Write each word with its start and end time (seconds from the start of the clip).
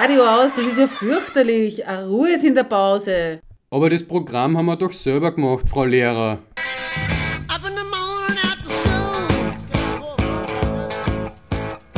Radio 0.00 0.22
aus, 0.24 0.52
das 0.54 0.66
ist 0.66 0.78
ja 0.78 0.86
fürchterlich. 0.86 1.82
Ruhe 1.86 2.30
ist 2.30 2.44
in 2.44 2.54
der 2.54 2.64
Pause. 2.64 3.40
Aber 3.70 3.90
das 3.90 4.02
Programm 4.02 4.56
haben 4.56 4.66
wir 4.66 4.76
doch 4.76 4.92
selber 4.92 5.32
gemacht, 5.32 5.68
Frau 5.68 5.84
Lehrer. 5.84 6.38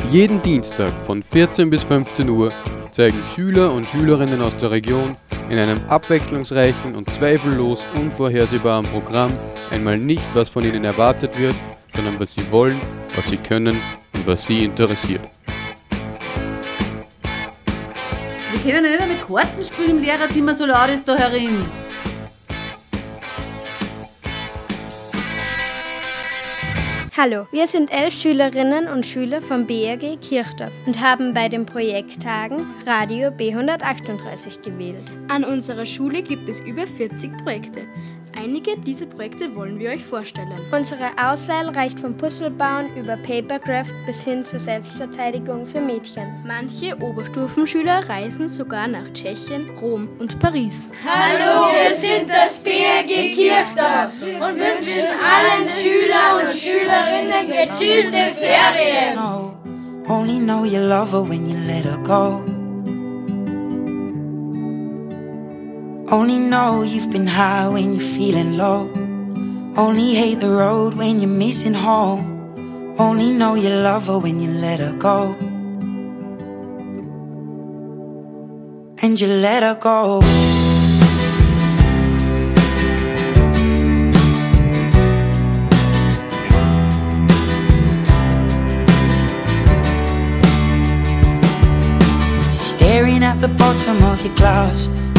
Jeden 0.09 0.41
Dienstag 0.41 0.91
von 1.05 1.23
14 1.23 1.69
bis 1.69 1.83
15 1.83 2.29
Uhr 2.29 2.51
zeigen 2.91 3.23
Schüler 3.33 3.71
und 3.71 3.87
Schülerinnen 3.87 4.41
aus 4.41 4.57
der 4.57 4.71
Region 4.71 5.15
in 5.49 5.57
einem 5.57 5.79
abwechslungsreichen 5.87 6.95
und 6.95 7.11
zweifellos 7.13 7.87
unvorhersehbaren 7.95 8.85
Programm 8.85 9.31
einmal 9.69 9.97
nicht, 9.97 10.27
was 10.33 10.49
von 10.49 10.63
ihnen 10.63 10.83
erwartet 10.83 11.37
wird, 11.37 11.55
sondern 11.89 12.19
was 12.19 12.33
sie 12.33 12.51
wollen, 12.51 12.79
was 13.15 13.29
sie 13.29 13.37
können 13.37 13.81
und 14.13 14.27
was 14.27 14.45
sie 14.45 14.65
interessiert. 14.65 15.21
Wir 18.51 18.71
können 18.71 18.83
nicht 18.83 19.01
eine 19.01 19.15
Karten 19.15 19.63
spielen 19.63 19.97
im 19.97 20.03
Lehrerzimmer, 20.03 20.53
so 20.53 20.65
laut 20.65 20.89
ist 20.89 21.07
da 21.07 21.15
herin. 21.15 21.65
Hallo, 27.23 27.45
wir 27.51 27.67
sind 27.67 27.91
elf 27.91 28.15
Schülerinnen 28.15 28.87
und 28.87 29.05
Schüler 29.05 29.43
vom 29.43 29.67
BRG 29.67 30.17
Kirchdorf 30.19 30.71
und 30.87 30.99
haben 30.99 31.35
bei 31.35 31.49
den 31.49 31.67
Projekttagen 31.67 32.65
Radio 32.83 33.29
B138 33.29 34.63
gewählt. 34.63 35.11
An 35.27 35.43
unserer 35.43 35.85
Schule 35.85 36.23
gibt 36.23 36.49
es 36.49 36.59
über 36.61 36.87
40 36.87 37.37
Projekte. 37.43 37.81
Einige 38.37 38.77
dieser 38.77 39.05
Projekte 39.05 39.55
wollen 39.55 39.79
wir 39.79 39.89
euch 39.91 40.03
vorstellen. 40.03 40.53
Unsere 40.71 41.09
Auswahl 41.21 41.69
reicht 41.69 41.99
vom 41.99 42.15
Putzelbauen 42.15 42.95
über 42.95 43.17
Papercraft 43.17 43.93
bis 44.05 44.21
hin 44.21 44.45
zur 44.45 44.59
Selbstverteidigung 44.59 45.65
für 45.65 45.81
Mädchen. 45.81 46.43
Manche 46.45 46.95
Oberstufenschüler 47.01 48.07
reisen 48.07 48.47
sogar 48.47 48.87
nach 48.87 49.11
Tschechien, 49.13 49.69
Rom 49.81 50.09
und 50.19 50.39
Paris. 50.39 50.89
Hallo, 51.05 51.67
wir 51.71 51.95
sind 51.95 52.29
das 52.29 52.59
BRG 52.59 53.35
Kirchdorf 53.35 54.21
und 54.21 54.59
wünschen 54.59 55.07
allen 55.21 55.67
Schüler 55.67 56.41
und 56.41 56.49
Schülerinnen 56.49 57.47
gechillte 57.47 58.33
Ferien. 58.33 59.19
Only 60.07 60.39
know 60.39 60.65
you 60.65 60.79
love 60.79 61.11
her 61.11 61.21
when 61.21 61.49
you 61.49 61.57
let 61.67 61.85
her 61.85 61.97
go. 62.03 62.50
Only 66.11 66.39
know 66.39 66.81
you've 66.81 67.09
been 67.09 67.25
high 67.25 67.69
when 67.69 67.93
you're 67.93 68.01
feeling 68.01 68.57
low. 68.57 68.81
Only 69.77 70.13
hate 70.13 70.41
the 70.41 70.49
road 70.49 70.93
when 70.95 71.21
you're 71.21 71.29
missing 71.29 71.73
home. 71.73 72.95
Only 72.99 73.31
know 73.31 73.55
you 73.55 73.69
love 73.69 74.07
her 74.07 74.19
when 74.19 74.41
you 74.41 74.49
let 74.51 74.81
her 74.81 74.91
go. 74.91 75.37
And 79.01 79.21
you 79.21 79.27
let 79.27 79.63
her 79.63 79.75
go. 79.75 80.19
Staring 92.51 93.23
at 93.23 93.39
the 93.39 93.47
bottom 93.47 94.03
of 94.03 94.25
your 94.25 94.35
glass 94.35 94.89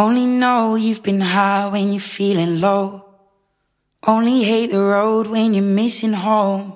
Only 0.00 0.26
know 0.26 0.76
you've 0.76 1.02
been 1.02 1.20
high 1.20 1.66
when 1.66 1.90
you're 1.90 1.98
feeling 1.98 2.60
low. 2.60 3.04
Only 4.06 4.44
hate 4.44 4.70
the 4.70 4.78
road 4.78 5.26
when 5.26 5.54
you're 5.54 5.74
missing 5.74 6.12
home. 6.12 6.72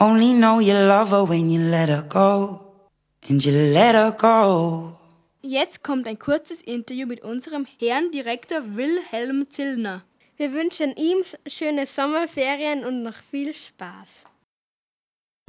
Only 0.00 0.32
know 0.32 0.58
you 0.58 0.74
love 0.74 1.10
her 1.10 1.22
when 1.22 1.48
you 1.48 1.60
let 1.60 1.88
her 1.88 2.02
go. 2.02 2.74
And 3.28 3.44
you 3.44 3.52
let 3.52 3.94
her 3.94 4.10
go. 4.10 4.96
Jetzt 5.42 5.84
kommt 5.84 6.08
ein 6.08 6.18
kurzes 6.18 6.60
Interview 6.60 7.06
mit 7.06 7.22
unserem 7.22 7.66
Herrn 7.78 8.10
Direktor 8.10 8.76
Wilhelm 8.76 9.48
Zillner. 9.48 10.02
Wir 10.36 10.52
wünschen 10.52 10.96
ihm 10.96 11.18
schöne 11.46 11.86
Sommerferien 11.86 12.84
und 12.84 13.04
noch 13.04 13.22
viel 13.30 13.54
Spaß. 13.54 14.24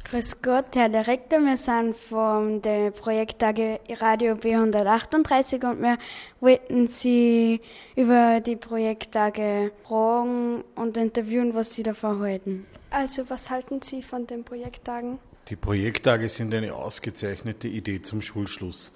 Grüß 0.04 0.42
Gott, 0.42 0.74
Herr 0.74 0.88
Direktor. 0.88 1.40
Wir 1.40 1.56
sind 1.56 1.96
von 1.96 2.60
der 2.62 2.90
Projekttage 2.90 3.80
Radio 4.00 4.34
B138 4.34 5.70
und 5.70 5.82
wir 5.82 5.98
wollten 6.40 6.86
Sie 6.88 7.60
über 7.94 8.40
die 8.40 8.56
Projekttage 8.56 9.72
fragen 9.84 10.64
und 10.74 10.96
interviewen, 10.96 11.54
was 11.54 11.74
Sie 11.74 11.82
davon 11.82 12.20
halten. 12.20 12.66
Also, 12.90 13.28
was 13.30 13.50
halten 13.50 13.82
Sie 13.82 14.02
von 14.02 14.26
den 14.26 14.42
Projekttagen? 14.42 15.18
Die 15.48 15.56
Projekttage 15.56 16.28
sind 16.28 16.54
eine 16.54 16.74
ausgezeichnete 16.74 17.68
Idee 17.68 18.02
zum 18.02 18.20
Schulschluss. 18.22 18.92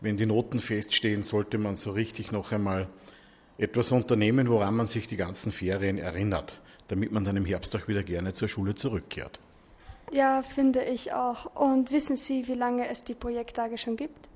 Wenn 0.00 0.16
die 0.16 0.26
Noten 0.26 0.60
feststehen, 0.60 1.22
sollte 1.22 1.58
man 1.58 1.74
so 1.74 1.90
richtig 1.90 2.30
noch 2.30 2.52
einmal 2.52 2.88
etwas 3.58 3.92
unternehmen, 3.92 4.48
woran 4.48 4.76
man 4.76 4.86
sich 4.86 5.06
die 5.06 5.16
ganzen 5.16 5.52
Ferien 5.52 5.98
erinnert, 5.98 6.60
damit 6.88 7.12
man 7.12 7.24
dann 7.24 7.36
im 7.36 7.44
Herbst 7.44 7.74
auch 7.76 7.88
wieder 7.88 8.02
gerne 8.02 8.32
zur 8.32 8.48
Schule 8.48 8.74
zurückkehrt. 8.74 9.40
Ja, 10.12 10.42
finde 10.42 10.82
ich 10.84 11.12
auch. 11.12 11.46
Und 11.56 11.90
wissen 11.90 12.16
Sie, 12.16 12.46
wie 12.46 12.54
lange 12.54 12.88
es 12.88 13.02
die 13.02 13.14
Projekttage 13.14 13.78
schon 13.78 13.96
gibt? 13.96 14.28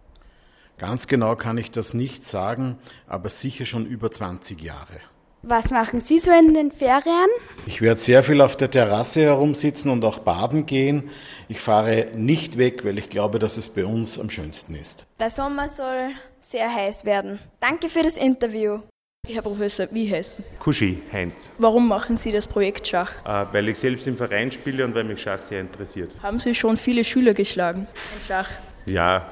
Ganz 0.78 1.06
genau 1.06 1.36
kann 1.36 1.58
ich 1.58 1.70
das 1.70 1.94
nicht 1.94 2.24
sagen, 2.24 2.78
aber 3.06 3.28
sicher 3.28 3.66
schon 3.66 3.86
über 3.86 4.10
20 4.10 4.60
Jahre. 4.60 5.00
Was 5.42 5.70
machen 5.70 6.00
Sie 6.00 6.18
so 6.18 6.32
in 6.32 6.54
den 6.54 6.72
Ferien? 6.72 7.28
Ich 7.66 7.80
werde 7.80 8.00
sehr 8.00 8.22
viel 8.22 8.40
auf 8.40 8.56
der 8.56 8.70
Terrasse 8.70 9.22
herumsitzen 9.22 9.90
und 9.90 10.04
auch 10.04 10.18
baden 10.18 10.66
gehen. 10.66 11.10
Ich 11.48 11.60
fahre 11.60 12.10
nicht 12.14 12.58
weg, 12.58 12.84
weil 12.84 12.98
ich 12.98 13.10
glaube, 13.10 13.38
dass 13.38 13.56
es 13.56 13.68
bei 13.68 13.84
uns 13.84 14.18
am 14.18 14.28
schönsten 14.28 14.74
ist. 14.74 15.06
Der 15.20 15.30
Sommer 15.30 15.68
soll 15.68 16.10
sehr 16.40 16.74
heiß 16.74 17.04
werden. 17.04 17.38
Danke 17.60 17.88
für 17.88 18.02
das 18.02 18.16
Interview. 18.16 18.80
Herr 19.28 19.42
Professor, 19.42 19.88
wie 19.90 20.10
heißen 20.10 20.44
Sie? 20.44 20.54
Kuschi 20.58 21.02
Heinz. 21.12 21.50
Warum 21.58 21.88
machen 21.88 22.16
Sie 22.16 22.30
das 22.30 22.46
Projekt 22.46 22.86
Schach? 22.86 23.12
Äh, 23.24 23.52
weil 23.52 23.68
ich 23.68 23.78
selbst 23.78 24.06
im 24.06 24.16
Verein 24.16 24.52
spiele 24.52 24.84
und 24.84 24.94
weil 24.94 25.04
mich 25.04 25.20
Schach 25.20 25.40
sehr 25.40 25.60
interessiert. 25.60 26.14
Haben 26.22 26.38
Sie 26.38 26.54
schon 26.54 26.76
viele 26.76 27.02
Schüler 27.02 27.34
geschlagen 27.34 27.88
in 28.14 28.26
Schach? 28.26 28.48
Ja, 28.84 29.26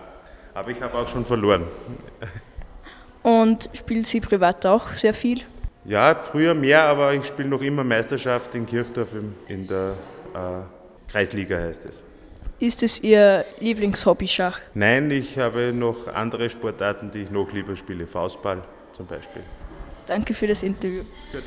aber 0.53 0.71
ich 0.71 0.81
habe 0.81 0.99
auch 0.99 1.07
schon 1.07 1.25
verloren. 1.25 1.65
Und 3.23 3.71
spielen 3.73 4.05
Sie 4.05 4.21
privat 4.21 4.67
auch 4.67 4.89
sehr 4.97 5.15
viel? 5.15 5.43
Ja, 5.85 6.15
früher 6.15 6.55
mehr, 6.55 6.83
aber 6.83 7.15
ich 7.15 7.25
spiele 7.25 7.49
noch 7.49 7.63
immer 7.63 7.85
Meisterschaft 7.85 8.55
in 8.55 8.67
Kirchdorf 8.67 9.09
in 9.49 9.67
der 9.67 9.95
äh, 10.35 11.11
Kreisliga 11.11 11.57
heißt 11.57 11.85
es. 11.87 12.03
Ist 12.59 12.83
es 12.83 13.01
Ihr 13.01 13.45
Lieblingshobby 13.61 14.27
Schach? 14.27 14.59
Nein, 14.75 15.11
ich 15.11 15.39
habe 15.39 15.73
noch 15.73 16.09
andere 16.09 16.51
Sportarten, 16.51 17.11
die 17.11 17.23
ich 17.23 17.31
noch 17.31 17.53
lieber 17.53 17.77
spiele. 17.77 18.07
Faustball 18.07 18.63
zum 18.93 19.07
Beispiel. 19.07 19.43
Danke 20.07 20.35
für 20.35 20.47
das 20.47 20.63
Interview. 20.63 21.05
Gut. 21.33 21.45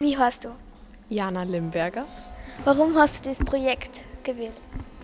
Wie 0.00 0.16
heißt 0.16 0.44
du? 0.44 0.50
Jana 1.08 1.42
Limberger. 1.42 2.06
Warum 2.64 2.96
hast 2.96 3.24
du 3.24 3.30
das 3.30 3.38
Projekt 3.38 4.04
gewählt? 4.22 4.52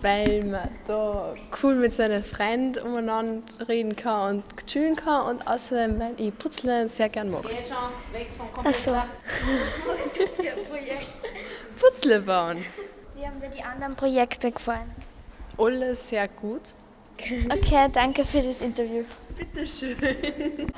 Weil 0.01 0.43
man 0.43 0.69
da 0.87 1.35
cool 1.61 1.75
mit 1.75 1.93
seinen 1.93 2.23
Freunden 2.23 2.79
umeinander 2.79 3.43
reden 3.67 3.95
kann 3.95 4.37
und 4.37 4.67
chillen 4.67 4.95
kann 4.95 5.27
und 5.27 5.47
außerdem, 5.47 5.99
weil 5.99 6.13
ich 6.17 6.37
Putzle 6.37 6.87
sehr 6.87 7.09
gern 7.09 7.31
mag. 7.31 7.43
Geht 7.43 7.67
schon 7.67 8.13
weg 8.13 8.29
vom 8.37 8.51
Computer. 8.53 8.69
Ach 8.69 8.73
so. 8.73 8.95
Putzle 11.79 12.21
bauen. 12.21 12.63
Wie 13.15 13.25
haben 13.25 13.39
dir 13.39 13.49
die 13.49 13.63
anderen 13.63 13.95
Projekte 13.95 14.51
gefallen? 14.51 14.93
Alles 15.57 16.09
sehr 16.09 16.27
gut. 16.27 16.73
Okay, 17.17 17.89
danke 17.91 18.25
für 18.25 18.41
das 18.41 18.61
Interview. 18.61 19.03
Bitteschön. 19.37 19.97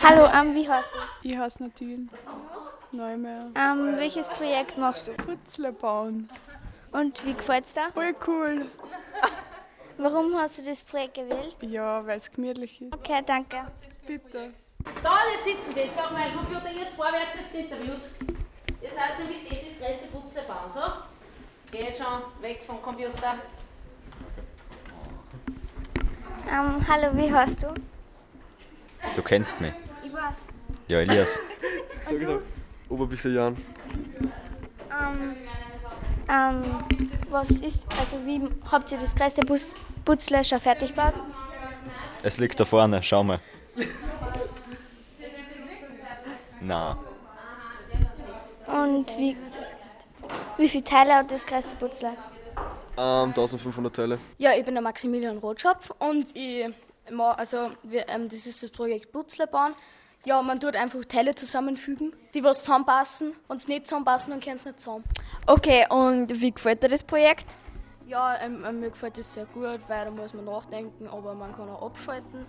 Hallo, 0.01 0.25
um, 0.25 0.55
wie 0.55 0.69
heißt 0.69 0.89
du? 0.93 1.27
Ich 1.27 1.37
heiße 1.37 1.63
Nadine. 1.63 2.07
Neumeyer. 2.91 3.47
Um, 3.55 3.97
welches 3.97 4.29
Projekt 4.29 4.77
machst 4.77 5.07
du? 5.07 5.13
Putzle 5.13 5.71
bauen. 5.73 6.29
Und 6.91 7.25
wie 7.25 7.33
gefällt's 7.33 7.73
dir? 7.73 7.91
Voll 7.93 8.15
cool. 8.27 8.65
Warum 9.97 10.35
hast 10.37 10.59
du 10.59 10.63
das 10.63 10.83
Projekt 10.83 11.15
gewählt? 11.15 11.57
Ja, 11.61 12.05
weil 12.05 12.17
es 12.17 12.31
gemütlich 12.31 12.81
ist. 12.81 12.93
Okay, 12.93 13.21
danke. 13.25 13.65
Bitte. 14.05 14.53
Da, 15.03 15.17
jetzt 15.35 15.43
sitzen 15.43 15.73
die. 15.73 15.81
Jetzt 15.81 15.95
mein 16.13 16.33
Computer 16.33 16.71
jetzt 16.71 16.95
vorwärts 16.95 17.35
jetzt 17.41 17.55
interviewt. 17.55 18.01
Ihr 18.81 18.89
seid 18.89 19.19
nämlich 19.19 19.49
die, 19.49 19.67
das 19.67 19.89
Rest 19.89 20.11
Putzle 20.13 20.43
bauen, 20.43 20.69
so? 20.69 20.81
Geht 21.71 21.97
schon 21.97 22.21
weg 22.41 22.61
vom 22.65 22.81
Computer. 22.81 23.39
Um, 26.45 26.87
hallo, 26.87 27.09
wie 27.13 27.31
heißt 27.33 27.63
du? 27.63 27.67
Du 29.15 29.21
kennst 29.21 29.59
mich. 29.59 29.73
Ich 30.03 30.13
weiß. 30.13 30.35
Ja, 30.87 30.99
Elias. 30.99 31.39
Und 32.09 32.21
du? 32.21 32.41
Oberbisser 32.89 33.29
Jan. 33.29 33.57
Um, 34.89 35.35
um, 36.29 36.63
was 37.29 37.49
ist, 37.49 37.87
also 37.99 38.25
wie 38.25 38.41
habt 38.71 38.91
ihr 38.91 38.97
das 38.97 39.15
größte 39.15 39.41
Bus 39.41 39.75
Putzle 40.05 40.43
schon 40.43 40.59
fertig 40.59 40.89
gebaut? 40.89 41.15
Es 42.23 42.37
liegt 42.37 42.59
da 42.59 42.65
vorne, 42.65 43.03
schau 43.03 43.23
mal. 43.23 43.39
Na. 46.61 46.97
Und 48.67 49.17
wie, 49.17 49.37
wie 50.57 50.69
viele 50.69 50.83
Teile 50.83 51.15
hat 51.15 51.31
das 51.31 51.45
größte 51.45 51.75
Putzle? 51.75 52.13
Ähm, 52.97 53.29
1500 53.29 53.95
Teile. 53.95 54.19
Ja, 54.37 54.51
ich 54.55 54.65
bin 54.65 54.73
der 54.73 54.81
Maximilian 54.81 55.37
Rotschopf 55.37 55.91
und 55.99 56.35
ich, 56.35 56.65
also 57.17 57.71
wir, 57.83 58.09
ähm, 58.09 58.27
das 58.27 58.47
ist 58.47 58.63
das 58.63 58.71
Projekt 58.71 59.11
Putzle 59.11 59.45
bauen. 59.45 59.73
Ja, 60.25 60.41
man 60.41 60.59
tut 60.59 60.75
einfach 60.75 61.05
Teile 61.05 61.35
zusammenfügen, 61.35 62.13
die 62.33 62.43
was 62.43 62.61
zusammenpassen. 62.61 63.33
Wenn 63.47 63.57
sie 63.59 63.71
nicht 63.71 63.87
zusammenpassen, 63.87 64.31
dann 64.31 64.39
können 64.39 64.59
sie 64.59 64.69
nicht 64.69 64.81
zusammen. 64.81 65.03
Okay, 65.45 65.85
und 65.89 66.41
wie 66.41 66.51
gefällt 66.51 66.81
dir 66.81 66.89
das 66.89 67.03
Projekt? 67.03 67.45
Ja, 68.07 68.35
ähm, 68.41 68.65
ähm, 68.67 68.79
mir 68.79 68.89
gefällt 68.89 69.17
das 69.17 69.33
sehr 69.33 69.45
gut, 69.45 69.79
weil 69.87 70.05
da 70.05 70.11
muss 70.11 70.33
man 70.33 70.45
nachdenken, 70.45 71.07
aber 71.07 71.33
man 71.33 71.55
kann 71.55 71.69
auch 71.69 71.85
abschalten. 71.85 72.45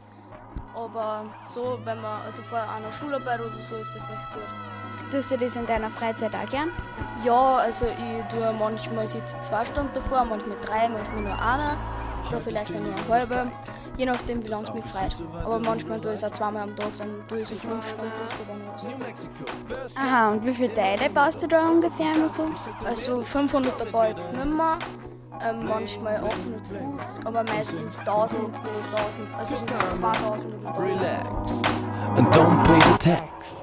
Aber 0.75 1.27
so, 1.53 1.79
wenn 1.85 2.01
man, 2.01 2.23
also 2.23 2.43
vor 2.43 2.59
einer 2.59 2.91
Schularbeit 2.93 3.41
oder 3.41 3.59
so, 3.59 3.77
ist 3.77 3.95
das 3.95 4.09
recht 4.09 4.33
gut. 4.33 4.78
Tust 5.11 5.31
du 5.31 5.39
das 5.39 5.57
in 5.57 5.67
deiner 5.67 5.91
Freizeit 5.91 6.35
auch 6.35 6.51
gern? 6.51 6.71
Ja, 7.25 7.57
also 7.57 7.87
ich 7.87 8.25
tue 8.35 8.53
manchmal 8.59 9.07
sitze 9.07 9.39
zwei 9.41 9.65
Stunden 9.65 9.91
davor, 9.95 10.25
manchmal 10.25 10.57
drei, 10.65 10.89
manchmal 10.89 11.23
nur 11.23 11.43
eine, 11.43 11.77
oder 12.29 12.41
vielleicht 12.41 12.71
nur 12.71 12.81
eine 12.81 12.95
halbe, 13.09 13.51
je 13.97 14.07
nachdem 14.07 14.43
wie 14.45 14.49
lange 14.49 14.69
es 14.69 14.75
mich 14.75 14.85
freut. 14.85 15.17
Aber 15.45 15.59
manchmal 15.59 16.01
tue 16.01 16.13
ich 16.13 16.19
es 16.19 16.25
auch 16.25 16.33
zweimal 16.33 16.63
am 16.63 16.77
Tag, 16.77 16.91
dann 16.99 17.27
tue 17.27 17.41
ich 17.41 17.49
so 17.49 17.57
fünf 17.57 17.89
Stunden 17.89 18.13
oder 18.13 19.89
so. 19.89 19.99
Aha, 19.99 20.29
und 20.29 20.47
wie 20.47 20.55
viele 20.55 20.75
Teile 20.75 21.11
baust 21.11 21.43
du 21.43 21.49
da 21.49 21.69
ungefähr 21.69 22.15
immer 22.15 22.29
so? 22.29 22.47
Also 22.85 23.23
500 23.23 23.81
dabei 23.81 24.11
jetzt 24.11 24.33
nicht 24.33 24.45
mehr. 24.45 24.79
Ähm, 25.41 25.67
manchmal 25.69 26.17
850, 26.17 27.25
aber 27.25 27.45
meistens 27.45 28.01
1000 28.01 28.63
bis 28.65 28.87
1000, 28.87 29.29
also 29.39 29.55
bis 29.55 29.79
2000 29.79 30.55
oder 30.55 30.69
1000. 30.75 31.01
Relax 31.01 31.63
and 32.17 32.35
don't 32.35 32.65
pay 32.65 32.81
the 32.81 32.99
tax. 32.99 33.61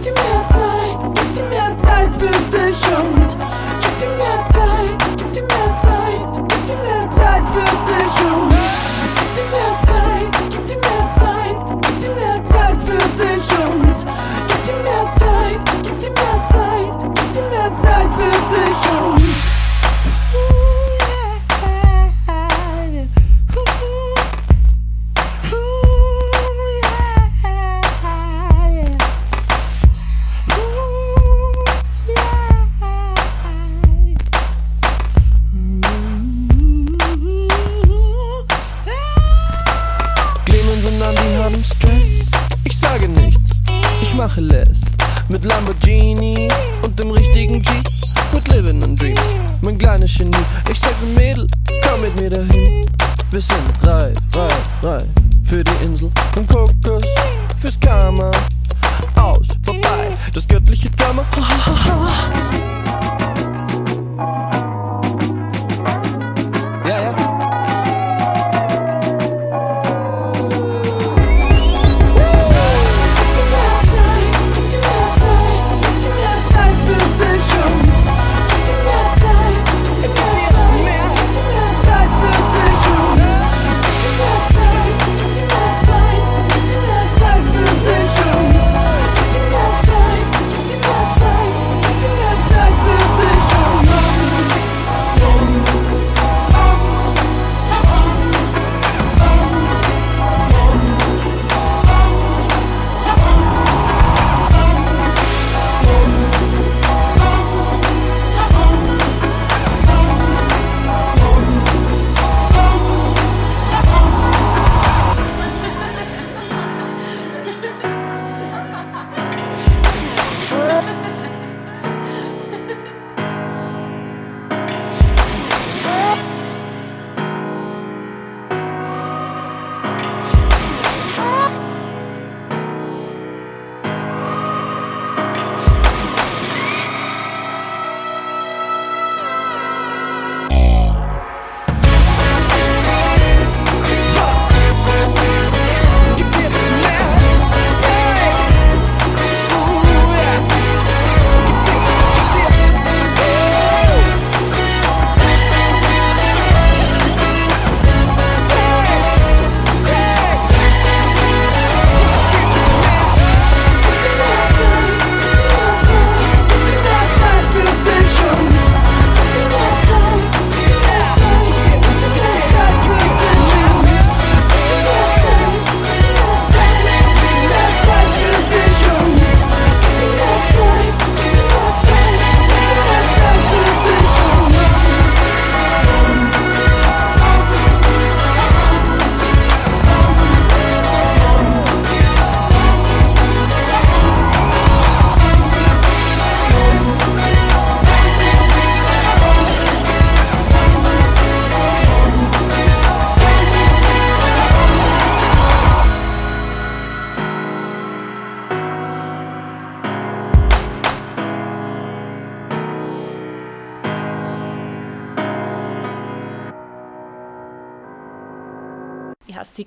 Gib 0.00 0.14
dir 0.14 0.22
mehr 0.22 0.46
Zeit, 0.50 1.12
gib 1.12 1.34
dir 1.34 1.42
mehr 1.50 1.76
Zeit, 1.78 2.14
für 2.14 2.26
dich 2.28 2.82
und 2.96 3.36
gib 3.80 3.98
dir 3.98 4.10
mehr 4.10 4.46
Zeit, 4.46 5.16
gib 5.16 5.32
dir 5.32 5.42
mehr 5.42 5.76
Zeit, 5.82 6.34
gib 6.34 6.66
dir 6.66 6.76
mehr 6.76 7.10
Zeit 7.10 7.48
für 7.48 7.64
dich 7.88 8.32
und 8.32 8.47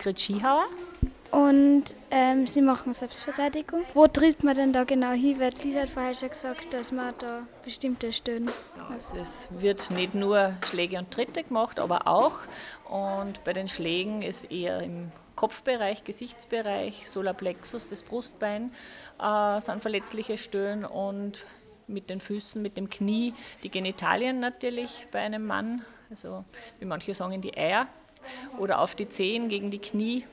Sigrid 0.01 0.19
Skihauer. 0.19 0.65
Und 1.29 1.95
ähm, 2.09 2.45
Sie 2.47 2.61
machen 2.61 2.93
Selbstverteidigung. 2.93 3.83
Wo 3.93 4.07
tritt 4.07 4.43
man 4.43 4.55
denn 4.55 4.73
da 4.73 4.83
genau 4.83 5.11
hin? 5.11 5.39
Weil 5.39 5.53
Lisa 5.63 5.81
hat 5.81 5.89
vorher 5.89 6.13
schon 6.13 6.29
gesagt, 6.29 6.73
dass 6.73 6.91
man 6.91 7.13
da 7.19 7.43
bestimmte 7.63 8.11
Stellen. 8.11 8.49
Also 8.89 9.15
es 9.17 9.47
wird 9.51 9.91
nicht 9.91 10.13
nur 10.13 10.55
Schläge 10.65 10.97
und 10.97 11.11
Tritte 11.11 11.43
gemacht, 11.43 11.79
aber 11.79 12.07
auch. 12.07 12.39
Und 12.89 13.43
bei 13.45 13.53
den 13.53 13.67
Schlägen 13.69 14.23
ist 14.23 14.51
eher 14.51 14.81
im 14.81 15.11
Kopfbereich, 15.35 16.03
Gesichtsbereich, 16.03 17.09
Solarplexus, 17.09 17.89
das 17.89 18.03
Brustbein 18.03 18.71
äh, 19.21 19.61
sind 19.61 19.81
verletzliche 19.81 20.37
Stellen 20.37 20.83
und 20.83 21.45
mit 21.87 22.09
den 22.09 22.19
Füßen, 22.19 22.61
mit 22.61 22.75
dem 22.75 22.89
Knie, 22.89 23.33
die 23.63 23.69
Genitalien 23.69 24.39
natürlich 24.39 25.07
bei 25.11 25.19
einem 25.19 25.45
Mann, 25.45 25.85
also 26.09 26.43
wie 26.79 26.85
manche 26.85 27.13
sagen 27.13 27.33
in 27.33 27.41
die 27.41 27.55
Eier 27.55 27.87
oder 28.57 28.79
auf 28.79 28.95
die 28.95 29.09
Zehen 29.09 29.49
gegen 29.49 29.71
die 29.71 29.79
Knie 29.79 30.25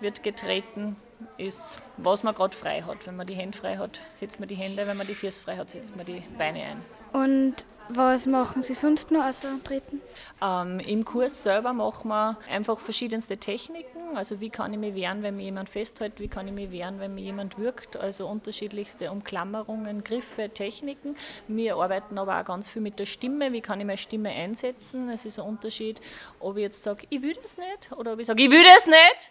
wird 0.00 0.22
getreten, 0.22 0.96
ist, 1.36 1.76
was 1.96 2.22
man 2.22 2.34
gerade 2.34 2.56
frei 2.56 2.82
hat. 2.82 3.06
Wenn 3.06 3.16
man 3.16 3.26
die 3.26 3.34
Hände 3.34 3.56
frei 3.56 3.76
hat, 3.76 4.00
setzt 4.12 4.40
man 4.40 4.48
die 4.48 4.54
Hände, 4.54 4.86
wenn 4.86 4.96
man 4.96 5.06
die 5.06 5.14
Füße 5.14 5.42
frei 5.42 5.56
hat, 5.56 5.70
setzt 5.70 5.96
man 5.96 6.06
die 6.06 6.22
Beine 6.38 6.62
ein. 6.62 6.84
Und 7.12 7.66
was 7.96 8.26
machen 8.26 8.62
Sie 8.62 8.74
sonst 8.74 9.10
noch 9.10 9.24
außer 9.24 9.48
treten? 9.64 10.00
Ähm, 10.42 10.80
Im 10.80 11.04
Kurs 11.04 11.42
selber 11.42 11.72
machen 11.72 12.08
wir 12.08 12.38
einfach 12.48 12.80
verschiedenste 12.80 13.36
Techniken. 13.36 14.16
Also 14.16 14.40
wie 14.40 14.50
kann 14.50 14.72
ich 14.72 14.78
mich 14.78 14.94
wehren, 14.94 15.22
wenn 15.22 15.36
mir 15.36 15.42
jemand 15.42 15.68
festhält, 15.68 16.18
wie 16.18 16.28
kann 16.28 16.48
ich 16.48 16.54
mich 16.54 16.70
wehren, 16.70 17.00
wenn 17.00 17.14
mir 17.14 17.22
jemand 17.22 17.58
wirkt. 17.58 17.96
Also 17.96 18.26
unterschiedlichste 18.26 19.10
Umklammerungen, 19.10 20.04
Griffe, 20.04 20.50
Techniken. 20.50 21.16
Wir 21.48 21.76
arbeiten 21.76 22.18
aber 22.18 22.40
auch 22.40 22.44
ganz 22.44 22.68
viel 22.68 22.82
mit 22.82 22.98
der 22.98 23.06
Stimme. 23.06 23.52
Wie 23.52 23.60
kann 23.60 23.80
ich 23.80 23.86
meine 23.86 23.98
Stimme 23.98 24.30
einsetzen? 24.30 25.10
Es 25.10 25.26
ist 25.26 25.38
ein 25.38 25.46
Unterschied, 25.46 26.00
ob 26.38 26.56
ich 26.56 26.62
jetzt 26.62 26.82
sage, 26.82 27.06
ich 27.10 27.22
will 27.22 27.36
das 27.42 27.58
nicht 27.58 27.92
oder 27.96 28.12
ob 28.14 28.20
ich 28.20 28.26
sage, 28.26 28.42
ich 28.42 28.50
will 28.50 28.64
das 28.64 28.86
nicht. 28.86 29.30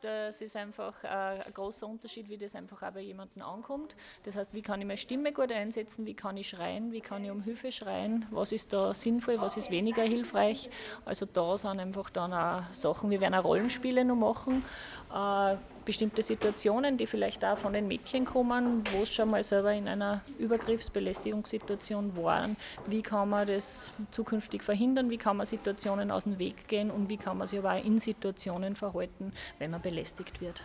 Das 0.00 0.40
ist 0.40 0.56
einfach 0.56 0.94
ein 1.04 1.52
großer 1.52 1.86
Unterschied, 1.86 2.28
wie 2.30 2.38
das 2.38 2.54
einfach 2.54 2.82
auch 2.82 2.90
bei 2.92 3.00
jemandem 3.00 3.42
ankommt. 3.42 3.96
Das 4.24 4.34
heißt, 4.34 4.54
wie 4.54 4.62
kann 4.62 4.80
ich 4.80 4.86
meine 4.86 4.96
Stimme 4.96 5.32
gut 5.32 5.52
einsetzen, 5.52 6.06
wie 6.06 6.14
kann 6.14 6.38
ich 6.38 6.48
schreien, 6.48 6.90
wie 6.90 7.02
kann 7.02 7.22
ich 7.22 7.30
um 7.30 7.42
Hilfe 7.42 7.70
schreien, 7.70 8.24
was 8.30 8.52
ist 8.52 8.72
da 8.72 8.94
sinnvoll, 8.94 9.40
was 9.40 9.58
ist 9.58 9.70
weniger 9.70 10.02
hilfreich. 10.02 10.70
Also 11.04 11.26
da 11.26 11.58
sind 11.58 11.80
einfach 11.80 12.08
dann 12.08 12.32
auch 12.32 12.62
Sachen, 12.72 13.10
wir 13.10 13.20
werden 13.20 13.34
auch 13.34 13.44
Rollenspiele 13.44 14.04
noch 14.04 14.16
machen, 14.16 14.64
äh, 15.12 15.56
bestimmte 15.84 16.22
Situationen, 16.22 16.96
die 16.96 17.06
vielleicht 17.06 17.44
auch 17.44 17.58
von 17.58 17.72
den 17.72 17.88
Mädchen 17.88 18.24
kommen, 18.24 18.84
wo 18.92 19.02
es 19.02 19.12
schon 19.12 19.30
mal 19.30 19.42
selber 19.42 19.72
in 19.72 19.88
einer 19.88 20.20
Übergriffsbelästigungssituation 20.38 22.16
waren. 22.16 22.56
Wie 22.86 23.02
kann 23.02 23.28
man 23.30 23.46
das 23.46 23.92
zukünftig 24.10 24.62
verhindern, 24.62 25.10
wie 25.10 25.18
kann 25.18 25.36
man 25.36 25.46
Situationen 25.46 26.10
aus 26.10 26.24
dem 26.24 26.38
Weg 26.38 26.68
gehen 26.68 26.90
und 26.90 27.10
wie 27.10 27.16
kann 27.16 27.38
man 27.38 27.46
sich 27.46 27.58
aber 27.58 27.74
auch 27.74 27.84
in 27.84 27.98
Situationen 27.98 28.76
verhalten, 28.76 29.32
wenn 29.58 29.70
man 29.70 29.80
belästigt 29.80 30.40
wird. 30.40 30.62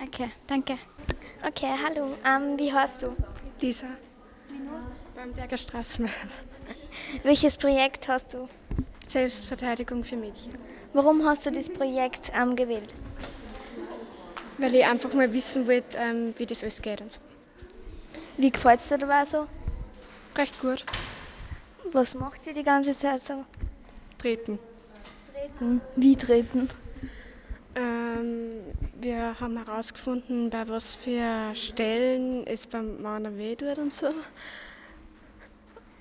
Okay, 0.00 0.30
danke. 0.46 0.78
Okay, 1.46 1.72
hallo. 1.84 2.14
Ähm, 2.26 2.58
wie 2.58 2.72
heißt 2.72 3.02
du? 3.02 3.16
Lisa. 3.60 3.86
Beim 5.14 5.32
Berger 5.32 5.56
Straßenbahn. 5.56 6.12
Welches 7.22 7.56
Projekt 7.56 8.08
hast 8.08 8.34
du? 8.34 8.48
Selbstverteidigung 9.06 10.02
für 10.02 10.16
Mädchen. 10.16 10.52
Warum 10.92 11.24
hast 11.24 11.46
du 11.46 11.52
das 11.52 11.68
Projekt 11.68 12.32
ähm, 12.34 12.56
gewählt? 12.56 12.92
Weil 14.58 14.74
ich 14.74 14.84
einfach 14.84 15.12
mal 15.12 15.32
wissen 15.32 15.66
wollte, 15.66 15.98
ähm, 15.98 16.34
wie 16.36 16.46
das 16.46 16.62
alles 16.62 16.80
geht 16.80 17.00
und 17.00 17.12
so. 17.12 17.20
Wie 18.36 18.50
gefällt 18.50 18.80
es 18.80 18.88
dir 18.88 18.98
dabei 18.98 19.24
so? 19.24 19.46
Recht 20.36 20.60
gut. 20.60 20.84
Was 21.92 22.14
macht 22.14 22.46
ihr 22.46 22.54
die 22.54 22.62
ganze 22.62 22.96
Zeit 22.96 23.24
so? 23.24 23.44
Treten. 24.18 24.58
Treten? 25.32 25.80
Wie 25.96 26.16
treten? 26.16 26.70
Ähm, 27.76 28.60
wir 29.00 29.38
haben 29.40 29.56
herausgefunden, 29.64 30.50
bei 30.50 30.66
was 30.68 30.96
für 30.96 31.54
Stellen 31.54 32.46
es 32.46 32.66
beim 32.66 33.02
Mann 33.02 33.36
weh 33.36 33.56
tut 33.56 33.78
und 33.78 33.92
so. 33.92 34.08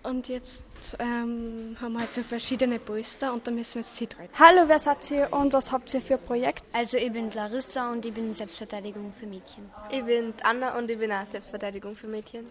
Und 0.03 0.27
jetzt 0.27 0.63
ähm, 0.99 1.77
haben 1.81 1.93
wir 1.93 2.01
halt 2.01 2.11
so 2.11 2.23
verschiedene 2.23 2.77
Polster 2.77 3.31
und 3.31 3.47
da 3.47 3.51
müssen 3.51 3.75
wir 3.75 3.81
jetzt 3.83 3.95
sie 3.95 4.05
treten. 4.05 4.33
Hallo, 4.37 4.63
wer 4.67 4.77
seid 4.77 5.09
ihr 5.11 5.31
und 5.31 5.53
was 5.53 5.71
habt 5.71 5.93
ihr 5.93 6.01
für 6.01 6.15
ein 6.15 6.23
Projekt? 6.25 6.65
Also 6.73 6.97
ich 6.97 7.11
bin 7.11 7.31
Larissa 7.31 7.89
und 7.89 8.05
ich 8.05 8.13
bin 8.13 8.33
Selbstverteidigung 8.33 9.13
für 9.17 9.25
Mädchen. 9.25 9.69
Ich 9.89 10.03
bin 10.03 10.33
Anna 10.43 10.77
und 10.77 10.91
ich 10.91 10.99
bin 10.99 11.09
auch 11.09 11.25
Selbstverteidigung 11.25 11.95
für 11.95 12.07
Mädchen. 12.07 12.49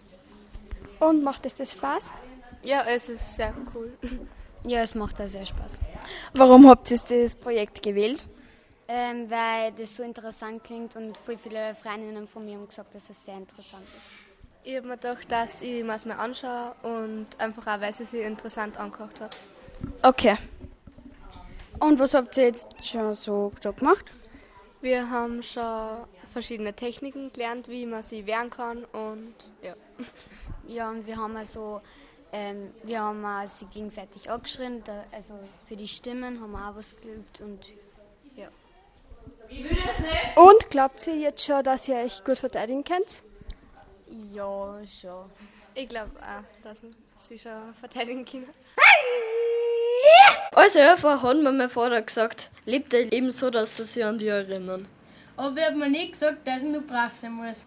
Und 0.99 1.23
macht 1.23 1.45
es 1.45 1.53
das 1.53 1.73
Spaß? 1.73 2.11
Ja, 2.63 2.85
es 2.87 3.09
ist 3.09 3.35
sehr 3.35 3.53
cool. 3.73 3.91
Ja, 4.65 4.79
es 4.79 4.95
macht 4.95 5.19
auch 5.19 5.27
sehr 5.27 5.45
Spaß. 5.45 5.81
Warum 6.35 6.69
habt 6.69 6.89
ihr 6.89 6.97
das 6.97 7.35
Projekt 7.35 7.83
gewählt? 7.83 8.25
Ähm, 8.87 9.29
weil 9.29 9.73
das 9.73 9.97
so 9.97 10.03
interessant 10.03 10.63
klingt 10.63 10.95
und 10.95 11.19
viele 11.41 11.75
Freundinnen 11.75 12.29
von 12.29 12.45
mir 12.45 12.55
haben 12.55 12.67
gesagt, 12.69 12.95
dass 12.95 13.09
es 13.09 13.25
sehr 13.25 13.35
interessant 13.35 13.85
ist. 13.97 14.19
Ich 14.65 14.77
habe 14.77 14.87
mir 14.87 14.97
gedacht, 14.97 15.29
dass 15.29 15.61
ich 15.61 15.83
mir 15.83 15.95
es 15.95 16.05
mal 16.05 16.15
anschaue 16.15 16.73
und 16.83 17.27
einfach 17.37 17.67
auch, 17.67 17.81
weil 17.81 17.89
es 17.89 17.97
sich 17.97 18.21
interessant 18.21 18.79
angehört 18.79 19.19
hat. 19.19 19.35
Okay. 20.01 20.37
Und 21.79 21.99
was 21.99 22.13
habt 22.13 22.37
ihr 22.37 22.45
jetzt 22.45 22.67
schon 22.85 23.13
so 23.13 23.51
da 23.61 23.71
gemacht? 23.71 24.05
Wir 24.79 25.09
haben 25.09 25.43
schon 25.43 26.05
verschiedene 26.31 26.73
Techniken 26.73 27.33
gelernt, 27.33 27.67
wie 27.67 27.85
man 27.85 28.03
sie 28.03 28.25
wehren 28.25 28.49
kann 28.49 28.85
und 28.85 29.33
ja. 29.61 29.75
Ja, 30.65 30.89
und 30.89 31.05
wir 31.05 31.17
haben 31.17 31.35
also 31.35 31.81
ähm, 32.31 32.73
wir 32.83 33.01
haben 33.01 33.25
auch 33.25 33.47
sie 33.47 33.65
gegenseitig 33.65 34.29
angeschrien, 34.29 34.81
da, 34.85 35.03
also 35.11 35.37
für 35.67 35.75
die 35.75 35.89
Stimmen 35.89 36.41
haben 36.41 36.51
wir 36.51 36.69
auch 36.69 36.75
was 36.77 36.95
geübt 36.95 37.41
und 37.41 37.67
ja. 38.37 38.47
Und 40.35 40.69
glaubt 40.69 41.05
ihr 41.05 41.17
jetzt 41.17 41.43
schon, 41.43 41.63
dass 41.63 41.87
ihr 41.89 41.97
euch 41.97 42.23
gut 42.23 42.39
verteidigen 42.39 42.85
könnt? 42.85 43.23
Ja, 44.31 44.77
schon. 45.01 45.25
Ich 45.73 45.89
glaube 45.89 46.11
auch, 46.21 46.43
dass 46.63 46.83
man 46.83 46.93
sie 47.17 47.39
schon 47.39 47.73
verteidigen 47.79 48.23
kann. 48.23 48.45
Also 50.51 50.79
einfach 50.79 51.23
hat 51.23 51.37
mir 51.37 51.51
mein 51.51 51.69
Vater 51.69 51.99
gesagt, 52.01 52.51
lebt 52.65 52.93
dein 52.93 53.09
Leben 53.09 53.31
so, 53.31 53.49
dass 53.49 53.75
sie 53.75 53.85
sich 53.85 54.05
an 54.05 54.19
dich 54.19 54.27
erinnern. 54.27 54.87
Aber 55.35 55.59
er 55.59 55.67
hat 55.67 55.75
mir 55.75 55.89
nicht 55.89 56.11
gesagt, 56.11 56.47
dass 56.47 56.57
ich 56.57 56.69
nur 56.69 56.81
brav 56.81 57.11
sein 57.11 57.31
muss. 57.31 57.65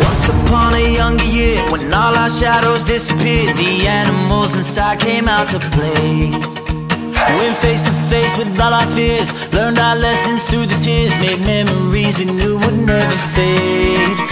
Once 0.00 0.28
upon 0.28 0.74
a 0.74 0.78
younger 0.78 1.24
year, 1.24 1.62
when 1.70 1.92
all 1.92 2.16
our 2.16 2.28
shadows 2.28 2.82
disappeared, 2.82 3.56
the 3.56 3.86
animals 3.86 4.56
inside 4.56 4.98
came 4.98 5.28
out 5.28 5.46
to 5.48 5.60
play. 5.70 6.32
Went 7.38 7.56
face 7.56 7.82
to 7.82 7.92
face 7.92 8.36
with 8.36 8.60
all 8.60 8.72
our 8.72 8.86
fears, 8.88 9.32
learned 9.52 9.78
our 9.78 9.94
lessons 9.94 10.44
through 10.46 10.66
the 10.66 10.76
tears, 10.82 11.14
made 11.20 11.40
memories 11.46 12.18
we 12.18 12.24
knew 12.24 12.58
would 12.58 12.78
never 12.86 13.18
fade. 13.34 14.31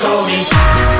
told 0.00 0.26
me. 0.28 0.99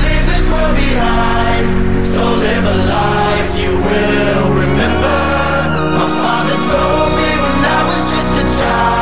so 2.03 2.23
live 2.23 2.65
a 2.65 2.77
life 2.87 3.59
you 3.59 3.71
will 3.71 4.49
remember. 4.63 5.19
My 5.97 6.07
father 6.21 6.57
told 6.71 7.11
me 7.17 7.29
when 7.41 7.65
I 7.65 7.81
was 7.87 8.11
just 8.13 8.33
a 8.43 8.61
child. 8.61 9.00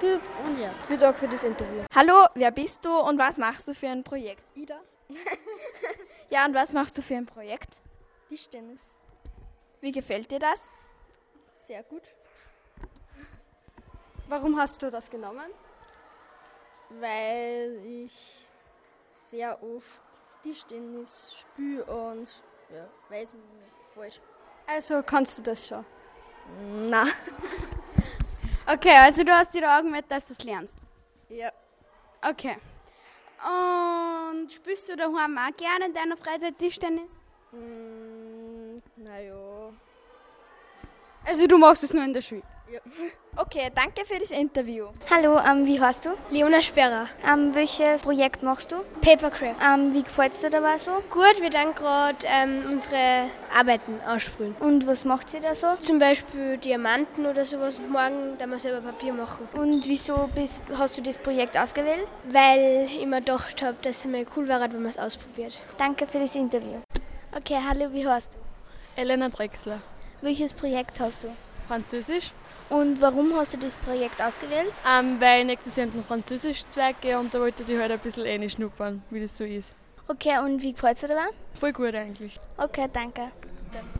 Geübt 0.00 0.38
und 0.44 0.58
ja. 0.58 0.70
Vielen 0.86 1.00
Dank 1.00 1.18
für 1.18 1.28
das 1.28 1.42
Interview. 1.42 1.84
Hallo, 1.94 2.26
wer 2.34 2.50
bist 2.50 2.84
du 2.84 2.90
und 2.90 3.18
was 3.18 3.36
machst 3.36 3.68
du 3.68 3.74
für 3.74 3.88
ein 3.88 4.04
Projekt? 4.04 4.44
Ida? 4.54 4.80
ja, 6.30 6.44
und 6.46 6.54
was 6.54 6.72
machst 6.72 6.96
du 6.98 7.02
für 7.02 7.16
ein 7.16 7.26
Projekt? 7.26 7.70
Tischtennis. 8.28 8.96
Wie 9.80 9.92
gefällt 9.92 10.30
dir 10.30 10.38
das? 10.38 10.60
Sehr 11.54 11.82
gut. 11.82 12.02
Warum 14.28 14.58
hast 14.58 14.82
du 14.82 14.90
das 14.90 15.10
genommen? 15.10 15.50
Weil 16.88 17.80
ich 17.84 18.48
sehr 19.08 19.62
oft 19.62 20.02
Tischtennis 20.42 21.34
spiele 21.38 21.84
und 21.84 22.42
ja, 22.74 22.88
weiß 23.08 23.32
mir 23.32 23.42
falsch. 23.94 24.20
Also 24.66 25.02
kannst 25.02 25.38
du 25.38 25.42
das 25.42 25.68
schon? 25.68 25.84
Na. 26.88 27.06
Okay, 28.66 28.96
also 28.96 29.24
du 29.24 29.32
hast 29.32 29.52
dir 29.54 29.62
da 29.62 29.78
angemeldet, 29.78 30.10
dass 30.10 30.26
du 30.26 30.34
das 30.34 30.44
lernst. 30.44 30.76
Ja. 31.28 31.50
Okay. 32.22 32.56
Und 33.42 34.52
spielst 34.52 34.88
du 34.88 34.96
daheim 34.96 35.36
auch 35.36 35.56
gerne 35.56 35.86
in 35.86 35.94
deiner 35.94 36.16
Freizeit 36.16 36.58
Tischtennis? 36.58 37.10
Mm, 37.50 38.78
naja. 38.96 39.72
Also 41.24 41.46
du 41.46 41.58
machst 41.58 41.82
es 41.82 41.92
nur 41.92 42.04
in 42.04 42.14
der 42.14 42.22
Schule? 42.22 42.42
Ja. 42.72 42.80
Okay, 43.36 43.70
danke 43.74 44.06
für 44.06 44.18
das 44.18 44.30
Interview. 44.30 44.86
Hallo, 45.10 45.38
ähm, 45.38 45.66
wie 45.66 45.78
heißt 45.78 46.06
du? 46.06 46.10
Leona 46.30 46.62
Sperrer. 46.62 47.06
Ähm, 47.22 47.54
welches 47.54 48.00
Projekt 48.00 48.42
machst 48.42 48.72
du? 48.72 48.76
Papercraft. 49.02 49.56
Ähm, 49.62 49.92
wie 49.92 50.02
gefällt 50.02 50.32
es 50.32 50.40
dir 50.40 50.48
dabei 50.48 50.78
so? 50.78 50.92
Gut, 51.10 51.42
wir 51.42 51.50
dann 51.50 51.74
gerade 51.74 52.16
ähm, 52.24 52.64
unsere 52.70 53.26
Arbeiten 53.54 54.00
aussprühen. 54.08 54.56
Und 54.60 54.86
was 54.86 55.04
macht 55.04 55.28
sie 55.28 55.40
da 55.40 55.54
so? 55.54 55.66
Zum 55.80 55.98
Beispiel 55.98 56.56
Diamanten 56.56 57.26
oder 57.26 57.44
sowas. 57.44 57.78
Und 57.78 57.90
morgen 57.90 58.38
dann 58.38 58.48
wir 58.48 58.58
selber 58.58 58.80
Papier 58.80 59.12
machen. 59.12 59.46
Und 59.52 59.86
wieso 59.86 60.30
bist, 60.34 60.62
hast 60.74 60.96
du 60.96 61.02
das 61.02 61.18
Projekt 61.18 61.58
ausgewählt? 61.58 62.06
Weil 62.30 62.86
ich 62.86 63.04
mir 63.04 63.18
gedacht 63.18 63.62
habe, 63.62 63.76
dass 63.82 63.98
es 63.98 64.06
mal 64.10 64.24
cool 64.34 64.48
wäre, 64.48 64.72
wenn 64.72 64.80
man 64.80 64.88
es 64.88 64.98
ausprobiert. 64.98 65.60
Danke 65.76 66.06
für 66.06 66.20
das 66.20 66.34
Interview. 66.34 66.80
Okay, 67.36 67.58
hallo, 67.68 67.92
wie 67.92 68.08
heißt 68.08 68.30
du? 68.32 69.00
Elena 69.00 69.28
Drechsler. 69.28 69.82
Welches 70.22 70.54
Projekt 70.54 71.00
hast 71.00 71.22
du? 71.24 71.28
Französisch. 71.68 72.32
Und 72.72 73.02
warum 73.02 73.34
hast 73.36 73.52
du 73.52 73.58
das 73.58 73.76
Projekt 73.76 74.22
ausgewählt? 74.22 74.74
Ähm, 74.90 75.20
weil 75.20 75.40
ich 75.40 75.46
nächstes 75.46 75.76
Jahr 75.76 75.88
in 75.88 75.92
den 75.92 76.04
Französisch-Zweig 76.04 77.02
gehe 77.02 77.18
und 77.18 77.34
da 77.34 77.38
wollte 77.38 77.70
ich 77.70 77.78
halt 77.78 77.92
ein 77.92 77.98
bisschen 77.98 78.24
ähnlich 78.24 78.52
schnuppern, 78.52 79.02
wie 79.10 79.20
das 79.20 79.36
so 79.36 79.44
ist. 79.44 79.74
Okay, 80.08 80.38
und 80.38 80.62
wie 80.62 80.72
gefällt 80.72 80.94
es 80.94 81.02
dir 81.02 81.08
dabei? 81.08 81.26
Voll 81.52 81.74
gut 81.74 81.94
eigentlich. 81.94 82.40
Okay, 82.56 82.88
danke. 82.90 83.30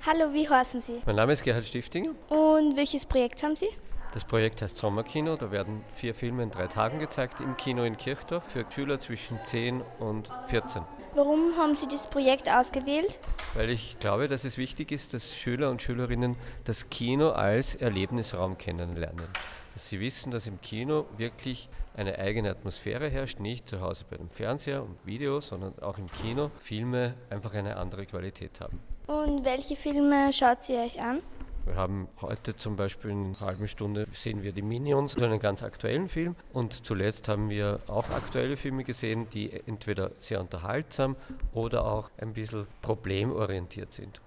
Hallo, 0.06 0.32
wie 0.32 0.48
heißen 0.48 0.80
Sie? 0.80 1.02
Mein 1.04 1.16
Name 1.16 1.34
ist 1.34 1.42
Gerhard 1.42 1.66
Stiftinger. 1.66 2.12
Und 2.30 2.74
welches 2.74 3.04
Projekt 3.04 3.42
haben 3.42 3.56
Sie? 3.56 3.68
Das 4.14 4.24
Projekt 4.24 4.62
heißt 4.62 4.78
Sommerkino. 4.78 5.36
Da 5.36 5.50
werden 5.50 5.84
vier 5.92 6.14
Filme 6.14 6.42
in 6.42 6.50
drei 6.50 6.66
Tagen 6.66 6.98
gezeigt 6.98 7.40
im 7.40 7.58
Kino 7.58 7.84
in 7.84 7.98
Kirchdorf 7.98 8.44
für 8.44 8.64
Schüler 8.70 8.98
zwischen 9.00 9.38
10 9.44 9.82
und 9.98 10.30
14. 10.46 10.80
Warum 11.14 11.58
haben 11.58 11.74
Sie 11.74 11.86
das 11.88 12.08
Projekt 12.08 12.48
ausgewählt? 12.48 13.18
Weil 13.52 13.68
ich 13.68 13.98
glaube, 13.98 14.28
dass 14.28 14.44
es 14.44 14.56
wichtig 14.56 14.90
ist, 14.92 15.12
dass 15.12 15.36
Schüler 15.36 15.68
und 15.68 15.82
Schülerinnen 15.82 16.36
das 16.64 16.88
Kino 16.88 17.32
als 17.32 17.74
Erlebnisraum 17.74 18.56
kennenlernen. 18.56 19.26
Dass 19.74 19.90
sie 19.90 20.00
wissen, 20.00 20.30
dass 20.30 20.46
im 20.46 20.62
Kino 20.62 21.04
wirklich 21.18 21.68
eine 21.94 22.18
eigene 22.18 22.48
Atmosphäre 22.48 23.10
herrscht, 23.10 23.40
nicht 23.40 23.68
zu 23.68 23.82
Hause 23.82 24.06
bei 24.08 24.16
dem 24.16 24.30
Fernseher 24.30 24.82
und 24.82 24.96
Video, 25.04 25.42
sondern 25.42 25.78
auch 25.80 25.98
im 25.98 26.10
Kino 26.10 26.50
Filme 26.60 27.12
einfach 27.28 27.52
eine 27.52 27.76
andere 27.76 28.06
Qualität 28.06 28.60
haben. 28.60 28.80
Und 29.06 29.44
welche 29.44 29.76
Filme 29.76 30.32
schaut 30.32 30.62
sie 30.62 30.76
euch 30.76 30.98
an? 30.98 31.20
Wir 31.64 31.76
haben 31.76 32.08
heute 32.20 32.56
zum 32.56 32.74
Beispiel 32.74 33.12
in 33.12 33.24
einer 33.26 33.40
halben 33.40 33.68
Stunde 33.68 34.06
sehen 34.12 34.42
wir 34.42 34.52
die 34.52 34.62
Minions, 34.62 35.12
so 35.12 35.24
einen 35.24 35.38
ganz 35.38 35.62
aktuellen 35.62 36.08
Film. 36.08 36.34
Und 36.52 36.84
zuletzt 36.84 37.28
haben 37.28 37.50
wir 37.50 37.78
auch 37.86 38.10
aktuelle 38.10 38.56
Filme 38.56 38.82
gesehen, 38.82 39.28
die 39.30 39.52
entweder 39.66 40.10
sehr 40.18 40.40
unterhaltsam 40.40 41.16
oder 41.52 41.84
auch 41.84 42.10
ein 42.18 42.32
bisschen 42.32 42.66
problemorientiert 42.80 43.92
sind. 43.92 44.20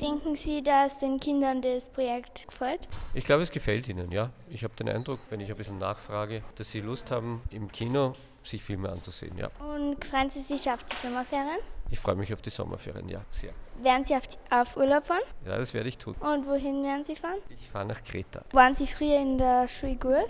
Denken 0.00 0.36
Sie, 0.36 0.62
dass 0.62 0.98
den 0.98 1.20
Kindern 1.20 1.62
das 1.62 1.88
Projekt 1.88 2.48
gefällt? 2.48 2.80
Ich 3.14 3.24
glaube, 3.24 3.42
es 3.44 3.50
gefällt 3.50 3.88
ihnen, 3.88 4.10
ja. 4.10 4.30
Ich 4.50 4.64
habe 4.64 4.74
den 4.74 4.88
Eindruck, 4.88 5.20
wenn 5.30 5.40
ich 5.40 5.50
ein 5.50 5.56
bisschen 5.56 5.78
nachfrage, 5.78 6.42
dass 6.56 6.70
sie 6.70 6.80
Lust 6.80 7.10
haben, 7.10 7.42
im 7.50 7.70
Kino 7.70 8.12
sich 8.42 8.62
Filme 8.62 8.90
anzusehen, 8.90 9.38
ja. 9.38 9.50
Und 9.60 10.04
freuen 10.04 10.30
Sie 10.30 10.42
sich 10.42 10.68
auf 10.68 10.84
die 10.84 10.96
Sommerferien? 10.96 11.60
Ich 11.90 12.00
freue 12.00 12.16
mich 12.16 12.32
auf 12.34 12.42
die 12.42 12.50
Sommerferien, 12.50 13.08
ja, 13.08 13.24
sehr. 13.30 13.52
Werden 13.82 14.04
Sie 14.04 14.14
auf, 14.14 14.26
die, 14.26 14.36
auf 14.50 14.76
Urlaub 14.76 15.04
fahren? 15.06 15.22
Ja, 15.46 15.58
das 15.58 15.74
werde 15.74 15.88
ich 15.88 15.98
tun. 15.98 16.14
Und 16.20 16.46
wohin 16.46 16.82
werden 16.82 17.04
Sie 17.04 17.16
fahren? 17.16 17.38
Ich 17.50 17.68
fahre 17.68 17.86
nach 17.86 18.02
Kreta. 18.02 18.42
Waren 18.52 18.74
Sie 18.74 18.86
früher 18.86 19.18
in 19.20 19.38
der 19.38 19.68
Schule 19.68 19.96
gut? 19.96 20.28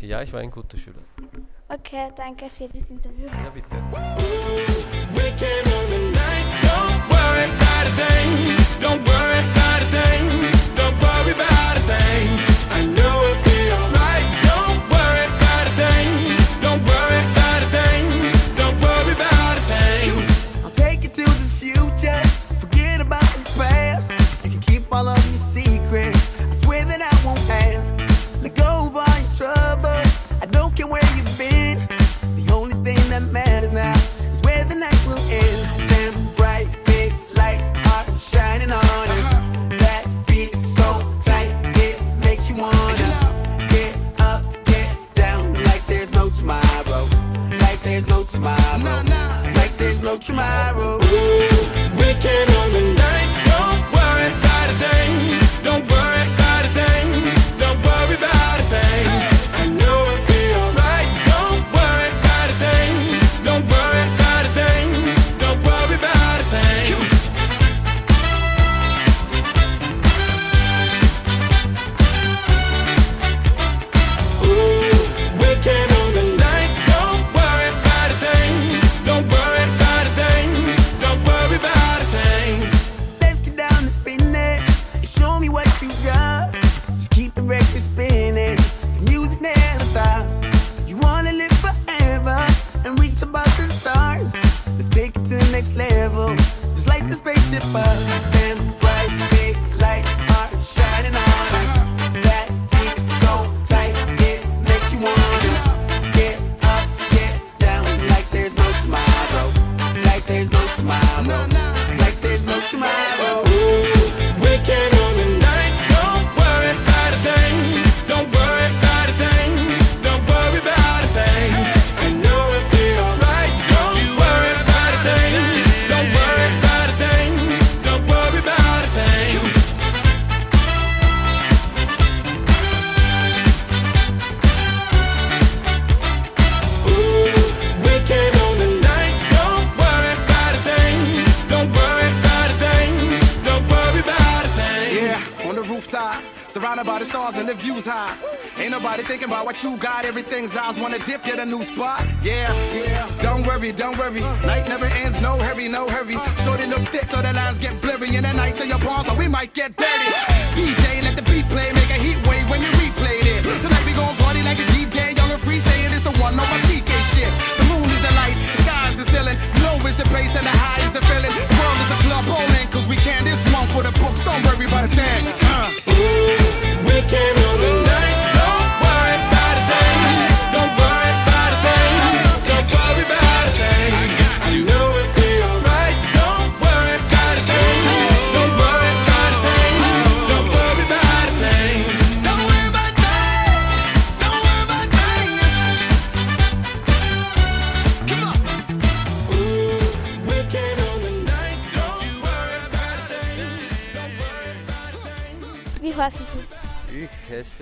Ja, 0.00 0.22
ich 0.22 0.32
war 0.32 0.40
ein 0.40 0.50
guter 0.50 0.78
Schüler. 0.78 1.00
Okay, 1.68 2.10
danke 2.16 2.48
für 2.50 2.68
das 2.68 2.88
Interview. 2.90 3.26
Ja, 3.26 3.50
bitte. 3.50 3.68
Weekend 5.14 5.66
on 5.66 5.90
the 5.90 5.98
night. 6.12 6.30
Don't 8.80 9.06
worry 9.06 9.29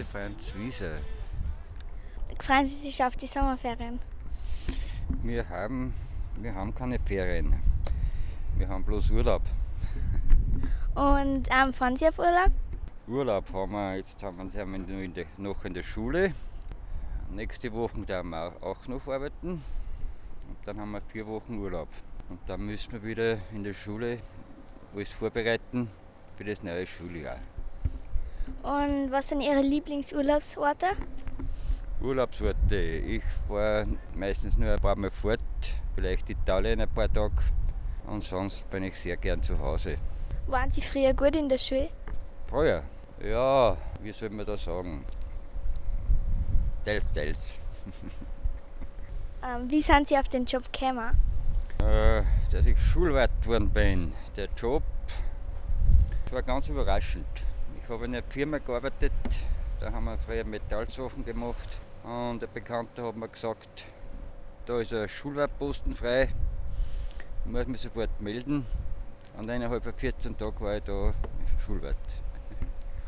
Franz 0.05 0.55
Wieser. 0.57 0.99
Freuen 2.41 2.67
Sie 2.67 2.77
sich 2.77 3.03
auf 3.03 3.17
die 3.17 3.27
Sommerferien? 3.27 3.99
Wir 5.23 5.49
haben, 5.49 5.95
wir 6.37 6.55
haben 6.55 6.75
keine 6.75 6.99
Ferien. 6.99 7.61
Wir 8.57 8.69
haben 8.69 8.85
bloß 8.85 9.11
Urlaub. 9.11 9.43
Und 10.95 11.49
ähm, 11.51 11.73
fahren 11.73 11.97
Sie 11.97 12.09
auf 12.09 12.19
Urlaub? 12.19 12.53
Urlaub 13.07 13.53
haben 13.53 13.73
wir, 13.73 13.97
jetzt 13.97 14.23
haben 14.23 14.37
wir, 14.37 14.51
sind 14.51 14.89
wir 14.89 15.05
in 15.05 15.15
der, 15.15 15.27
noch 15.37 15.65
in 15.65 15.75
der 15.75 15.83
Schule. 15.83 16.35
Nächste 17.31 17.73
Woche 17.73 18.07
werden 18.07 18.31
wir 18.31 18.53
auch 18.61 18.87
noch 18.87 19.07
arbeiten. 19.07 19.63
Und 20.49 20.57
dann 20.65 20.81
haben 20.81 20.91
wir 20.93 21.01
vier 21.03 21.27
Wochen 21.27 21.59
Urlaub. 21.59 21.89
Und 22.29 22.41
dann 22.47 22.67
müssen 22.67 22.93
wir 22.93 23.03
wieder 23.03 23.39
in 23.53 23.65
der 23.65 23.75
Schule 23.75 24.19
alles 24.95 25.13
vorbereiten 25.13 25.91
für 26.37 26.45
das 26.45 26.63
neue 26.63 26.87
Schuljahr. 26.87 27.39
Und 28.63 29.11
was 29.11 29.29
sind 29.29 29.41
Ihre 29.41 29.61
Lieblingsurlaubsorte? 29.63 30.87
Urlaubsorte. 32.01 32.77
Ich 32.77 33.23
fahre 33.47 33.87
meistens 34.15 34.57
nur 34.57 34.71
ein 34.73 34.79
paar 34.81 34.97
Mal 34.97 35.11
fort, 35.11 35.41
vielleicht 35.95 36.31
Italien 36.31 36.81
ein 36.81 36.89
paar 36.89 37.13
Tage. 37.13 37.35
Und 38.07 38.23
sonst 38.23 38.69
bin 38.71 38.85
ich 38.85 38.95
sehr 38.95 39.17
gern 39.17 39.43
zu 39.43 39.59
Hause. 39.59 39.97
Waren 40.47 40.71
Sie 40.71 40.81
früher 40.81 41.13
gut 41.15 41.37
in 41.37 41.49
der 41.49 41.59
Schule? 41.59 41.91
Früher? 42.47 42.83
Ja, 43.23 43.77
wie 44.01 44.13
soll 44.13 44.31
man 44.31 44.47
das 44.47 44.65
sagen? 44.65 45.05
Teils, 46.85 47.11
teils. 47.13 47.59
Ähm, 49.43 49.71
wie 49.71 49.81
sind 49.83 50.09
Sie 50.09 50.19
auf 50.19 50.29
den 50.29 50.45
Job 50.45 50.65
gekommen? 50.73 51.11
äh, 51.83 52.23
dass 52.51 52.67
ich 52.67 52.79
Schulwart 52.79 53.31
geworden 53.43 53.71
bin. 53.71 54.13
Der 54.37 54.49
Job 54.57 54.83
war 56.33 56.43
ganz 56.43 56.69
überraschend. 56.69 57.27
Ich 57.89 57.95
habe 57.95 58.05
in 58.05 58.15
einer 58.15 58.23
Firma 58.29 58.59
gearbeitet, 58.59 59.13
da 59.81 59.91
haben 59.91 60.05
wir 60.05 60.19
früher 60.19 60.45
Metallsachen 60.45 61.25
gemacht. 61.25 61.81
Und 62.05 62.45
ein 62.45 62.49
Bekannter 62.53 63.07
hat 63.07 63.17
mir 63.17 63.31
gesagt, 63.31 63.87
da 64.67 64.79
ist 64.83 64.93
ein 64.93 65.09
Schulwartposten 65.09 65.95
frei, 65.95 66.29
ich 67.47 67.51
muss 67.51 67.67
mich 67.67 67.81
sofort 67.81 68.21
melden. 68.21 68.67
Und 69.39 69.49
innerhalb 69.49 69.83
von 69.83 69.95
14 69.95 70.37
Tagen 70.37 70.61
war 70.61 70.77
ich 70.77 70.83
da 70.83 71.15
Schulwart. 71.65 71.97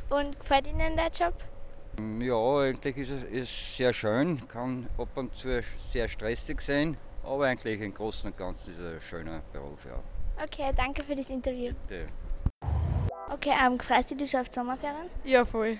Und 0.08 0.40
gefällt 0.40 0.66
Ihnen 0.66 0.96
der 0.96 1.10
Job? 1.10 1.34
Ja, 2.18 2.60
eigentlich 2.60 2.96
ist 2.96 3.10
es 3.10 3.24
ist 3.24 3.76
sehr 3.76 3.92
schön, 3.92 4.48
kann 4.48 4.88
ab 4.96 5.08
und 5.14 5.36
zu 5.36 5.62
sehr 5.76 6.08
stressig 6.08 6.62
sein, 6.62 6.96
aber 7.22 7.48
eigentlich 7.48 7.82
im 7.82 7.92
Großen 7.92 8.30
und 8.30 8.38
Ganzen 8.38 8.70
ist 8.70 8.78
es 8.78 8.94
ein 8.94 9.02
schöner 9.02 9.42
Beruf. 9.52 9.84
Ja. 9.84 10.00
Okay, 10.42 10.72
danke 10.74 11.04
für 11.04 11.14
das 11.14 11.28
Interview. 11.28 11.74
Bitte. 11.86 12.08
Okay, 13.32 13.52
ähm, 13.64 13.78
freust 13.78 14.10
du 14.10 14.16
dich 14.16 14.36
auf 14.36 14.46
Sommerferien? 14.50 15.08
Ja, 15.24 15.44
voll. 15.44 15.78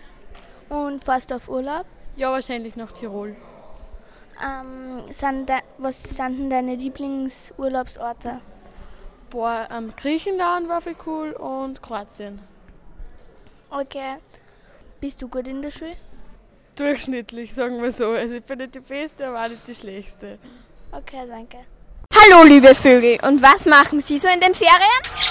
Und 0.69 1.03
fährst 1.03 1.31
du 1.31 1.35
auf 1.35 1.49
Urlaub? 1.49 1.85
Ja, 2.17 2.31
wahrscheinlich 2.31 2.77
nach 2.77 2.93
Tirol. 2.93 3.35
Ähm, 4.43 5.13
sind 5.13 5.49
de 5.49 5.57
was 5.79 6.03
sind 6.03 6.39
denn 6.39 6.51
deine 6.51 6.77
Lieblingsurlaubsorte? 6.77 8.41
Boah, 9.31 9.69
ähm, 9.71 9.93
Griechenland 9.97 10.69
war 10.69 10.81
viel 10.81 10.97
cool 11.07 11.33
und 11.33 11.83
Kroatien. 11.83 12.41
Okay. 13.69 14.17
Bist 15.01 15.21
du 15.21 15.29
gut 15.29 15.49
in 15.49 15.63
der 15.63 15.71
Schule? 15.71 15.97
Durchschnittlich, 16.77 17.55
sagen 17.55 17.83
wir 17.83 17.93
so. 17.93 18.11
Also 18.11 18.35
ich 18.35 18.45
bin 18.45 18.59
nicht 18.59 18.75
die 18.75 18.81
Beste, 18.81 19.27
aber 19.27 19.45
auch 19.45 19.49
nicht 19.49 19.67
die 19.67 19.75
Schlechteste. 19.75 20.39
Okay, 20.93 21.25
danke. 21.29 21.59
Hallo, 22.15 22.45
liebe 22.45 22.75
Vögel. 22.75 23.19
Und 23.27 23.43
was 23.43 23.67
machen 23.67 24.01
Sie 24.01 24.19
so 24.19 24.29
in 24.29 24.41
den 24.41 24.55
Ferien? 24.55 25.30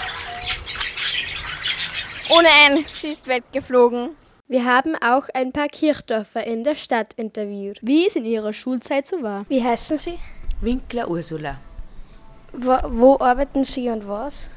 Ohne 2.31 2.47
ein, 2.65 2.85
sie 2.91 3.07
ist 3.07 3.27
weggeflogen. 3.27 4.11
Wir 4.47 4.63
haben 4.63 4.95
auch 4.95 5.29
ein 5.33 5.51
paar 5.51 5.67
Kirchdorfer 5.67 6.43
in 6.43 6.63
der 6.63 6.75
Stadt 6.75 7.13
interviewt, 7.15 7.79
wie 7.81 8.05
es 8.05 8.15
in 8.15 8.23
ihrer 8.23 8.53
Schulzeit 8.53 9.07
so 9.07 9.23
war. 9.23 9.45
Wie 9.49 9.63
heißen 9.63 9.97
Sie? 9.97 10.19
Winkler 10.61 11.09
Ursula. 11.09 11.57
Wo, 12.53 12.77
wo 12.87 13.19
arbeiten 13.19 13.63
Sie 13.63 13.89
und 13.89 14.07
was? 14.07 14.47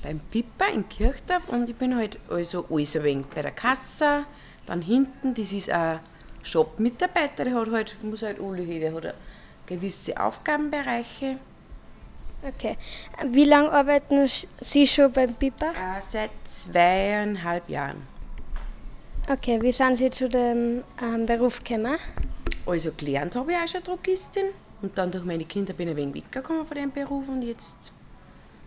Beim 0.00 0.20
Pippa 0.30 0.66
in 0.66 0.88
Kirchdorf 0.88 1.48
und 1.48 1.68
ich 1.68 1.74
bin 1.74 1.96
halt 1.96 2.20
also 2.30 2.66
alles 2.70 2.94
ein 2.94 3.02
wenig 3.02 3.26
bei 3.26 3.42
der 3.42 3.50
Kasse. 3.50 4.24
Dann 4.66 4.82
hinten, 4.82 5.34
das 5.34 5.50
ist 5.50 5.70
ein 5.70 5.98
Shop-Mitarbeiter, 6.44 7.44
der 7.44 7.54
hat 7.54 7.70
halt, 7.72 7.96
muss 8.02 8.22
halt 8.22 8.38
alle 8.40 8.64
der 8.64 8.92
hat 8.92 9.14
gewisse 9.66 10.20
Aufgabenbereiche. 10.20 11.38
Okay. 12.42 12.76
Wie 13.26 13.44
lange 13.44 13.70
arbeiten 13.72 14.28
Sie 14.60 14.86
schon 14.86 15.12
beim 15.12 15.34
Pipa? 15.34 15.70
Äh, 15.70 16.00
seit 16.00 16.30
zweieinhalb 16.44 17.68
Jahren. 17.68 18.06
Okay, 19.28 19.60
wie 19.60 19.72
sind 19.72 19.98
Sie 19.98 20.08
zu 20.10 20.28
dem 20.28 20.84
ähm, 21.02 21.26
Beruf 21.26 21.62
gekommen? 21.62 21.98
Also 22.64 22.92
gelernt 22.96 23.34
habe 23.34 23.52
ich 23.52 23.58
auch 23.58 23.68
schon 23.68 23.82
Drogistin 23.82 24.46
und 24.82 24.96
dann 24.96 25.10
durch 25.10 25.24
meine 25.24 25.44
Kinder 25.44 25.72
bin 25.72 25.88
ich 25.88 25.94
ein 25.94 25.96
wenig 25.96 26.14
weggekommen 26.14 26.66
von 26.66 26.76
dem 26.76 26.90
Beruf 26.90 27.28
und 27.28 27.42
jetzt 27.42 27.92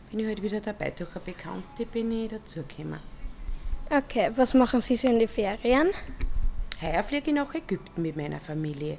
bin 0.10 0.20
ich 0.20 0.28
halt 0.28 0.42
wieder 0.42 0.60
dabei. 0.60 0.92
Durch 0.92 1.16
eine 1.16 1.26
Bekannte 1.26 1.86
bin 1.92 2.12
ich 2.12 2.30
dazugekommen. 2.30 3.00
Okay, 3.90 4.32
was 4.36 4.54
machen 4.54 4.82
Sie 4.82 4.96
so 4.96 5.08
in 5.08 5.20
den 5.20 5.28
Ferien? 5.28 5.90
Heuer 6.82 7.04
fliege 7.04 7.30
ich 7.30 7.36
nach 7.36 7.54
Ägypten 7.54 8.02
mit 8.02 8.16
meiner 8.16 8.40
Familie. 8.40 8.98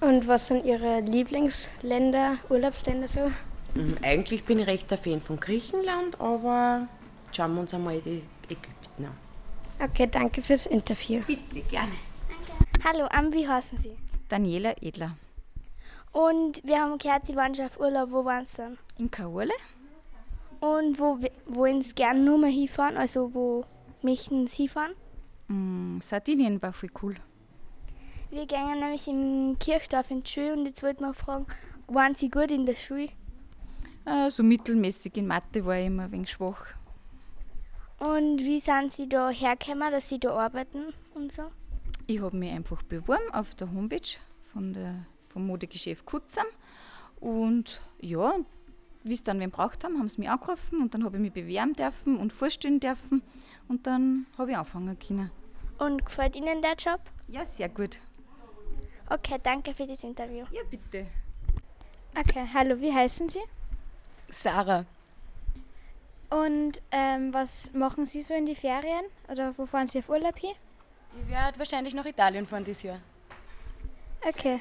Und 0.00 0.28
was 0.28 0.46
sind 0.46 0.64
Ihre 0.64 1.00
Lieblingsländer, 1.00 2.38
Urlaubsländer 2.48 3.08
so? 3.08 3.30
Mhm, 3.74 3.96
Eigentlich 4.02 4.44
bin 4.44 4.58
ich 4.60 4.66
recht 4.66 4.92
ein 4.92 4.98
Fan 4.98 5.20
von 5.20 5.40
Griechenland, 5.40 6.20
aber 6.20 6.86
schauen 7.32 7.54
wir 7.54 7.60
uns 7.62 7.74
einmal 7.74 8.00
die 8.00 8.22
Ägypten 8.48 9.06
an. 9.06 9.16
Okay, 9.80 10.06
danke 10.10 10.42
fürs 10.42 10.66
Interview. 10.66 11.22
Bitte, 11.26 11.60
gerne. 11.68 11.92
Hallo, 12.84 13.08
ähm, 13.16 13.32
wie 13.32 13.46
heißen 13.46 13.78
Sie? 13.78 13.96
Daniela 14.28 14.74
Edler. 14.80 15.16
Und 16.12 16.62
wir 16.64 16.80
haben 16.80 16.98
gehört, 16.98 17.26
Sie 17.26 17.36
waren 17.36 17.54
schon 17.54 17.66
auf 17.66 17.78
Urlaub. 17.78 18.10
Wo 18.10 18.24
waren 18.24 18.44
Sie 18.44 18.56
denn? 18.56 18.78
In 18.98 19.10
Kaurle. 19.10 19.52
Und 20.60 20.98
wo 20.98 21.18
wollen 21.46 21.82
Sie 21.82 21.94
gerne 21.94 22.20
nur 22.20 22.38
mal 22.38 22.50
hinfahren? 22.50 22.96
Also 22.96 23.34
wo 23.34 23.64
möchten 24.02 24.46
Sie 24.46 24.62
hinfahren? 24.62 24.94
Mm, 25.48 26.00
Sardinien 26.00 26.60
war 26.62 26.72
voll 26.72 26.90
cool. 27.02 27.16
Wir 28.30 28.46
gehen 28.46 28.78
nämlich 28.78 29.08
in 29.08 29.56
Kirchdorf 29.58 30.10
in 30.10 30.22
die 30.22 30.30
Schule 30.30 30.52
und 30.52 30.66
jetzt 30.66 30.82
wollte 30.82 31.02
man 31.02 31.14
fragen, 31.14 31.46
waren 31.86 32.14
Sie 32.14 32.28
gut 32.28 32.50
in 32.50 32.66
der 32.66 32.74
Schule? 32.74 33.08
Äh, 34.04 34.28
so 34.28 34.42
mittelmäßig 34.42 35.16
in 35.16 35.26
Mathe 35.26 35.64
war 35.64 35.78
ich 35.78 35.86
immer 35.86 36.04
ein 36.04 36.12
wenig 36.12 36.30
schwach. 36.30 36.66
Und 37.98 38.40
wie 38.40 38.60
sind 38.60 38.92
Sie 38.92 39.08
da 39.08 39.30
hergekommen, 39.30 39.90
dass 39.90 40.10
Sie 40.10 40.20
da 40.20 40.36
arbeiten 40.36 40.92
und 41.14 41.32
so? 41.32 41.50
Ich 42.06 42.20
habe 42.20 42.36
mich 42.36 42.52
einfach 42.52 42.82
beworben 42.82 43.32
auf 43.32 43.54
der 43.54 43.72
Homepage 43.72 44.18
von 44.52 44.74
der, 44.74 45.06
vom 45.28 45.46
Modegeschäft 45.46 46.04
Kutzam. 46.04 46.46
Und 47.20 47.80
ja, 48.00 48.34
wie 49.04 49.14
es 49.14 49.24
dann 49.24 49.40
wen 49.40 49.50
braucht 49.50 49.84
haben, 49.84 49.98
haben 49.98 50.08
sie 50.08 50.20
mich 50.20 50.30
angerufen 50.30 50.82
und 50.82 50.94
dann 50.94 51.04
habe 51.04 51.16
ich 51.16 51.22
mich 51.22 51.32
bewerben 51.32 51.72
dürfen 51.72 52.18
und 52.18 52.32
vorstellen 52.32 52.78
dürfen. 52.78 53.22
Und 53.68 53.86
dann 53.86 54.26
habe 54.36 54.50
ich 54.50 54.56
anfangen 54.56 54.98
können. 54.98 55.30
Und 55.78 56.04
gefällt 56.04 56.36
Ihnen 56.36 56.60
der 56.60 56.74
Job? 56.74 57.00
Ja, 57.26 57.44
sehr 57.44 57.68
gut. 57.68 58.00
Okay, 59.10 59.38
danke 59.42 59.72
für 59.74 59.86
das 59.86 60.02
Interview. 60.04 60.44
Ja, 60.50 60.62
bitte. 60.70 61.06
Okay, 62.18 62.46
hallo, 62.52 62.80
wie 62.80 62.92
heißen 62.92 63.28
Sie? 63.28 63.40
Sarah. 64.28 64.84
Und 66.30 66.82
ähm, 66.90 67.32
was 67.32 67.72
machen 67.72 68.04
Sie 68.04 68.20
so 68.20 68.34
in 68.34 68.44
die 68.44 68.54
Ferien? 68.54 69.04
Oder 69.28 69.56
wo 69.56 69.64
fahren 69.64 69.88
Sie 69.88 69.98
auf 70.00 70.08
Urlaub 70.10 70.38
hin? 70.38 70.52
Ich 71.22 71.28
werde 71.30 71.58
wahrscheinlich 71.58 71.94
nach 71.94 72.04
Italien 72.04 72.46
fahren 72.46 72.64
dieses 72.64 72.82
Jahr. 72.82 73.00
Okay. 74.26 74.60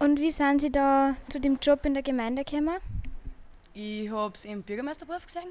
Und 0.00 0.18
wie 0.18 0.32
sind 0.32 0.60
Sie 0.60 0.72
da 0.72 1.14
zu 1.28 1.38
dem 1.38 1.58
Job 1.60 1.86
in 1.86 1.94
der 1.94 2.02
Gemeinde 2.02 2.44
gekommen? 2.44 2.78
Ich 3.74 4.10
habe 4.10 4.34
es 4.34 4.44
im 4.44 4.62
Bürgermeisterberuf 4.62 5.26
gesehen, 5.26 5.48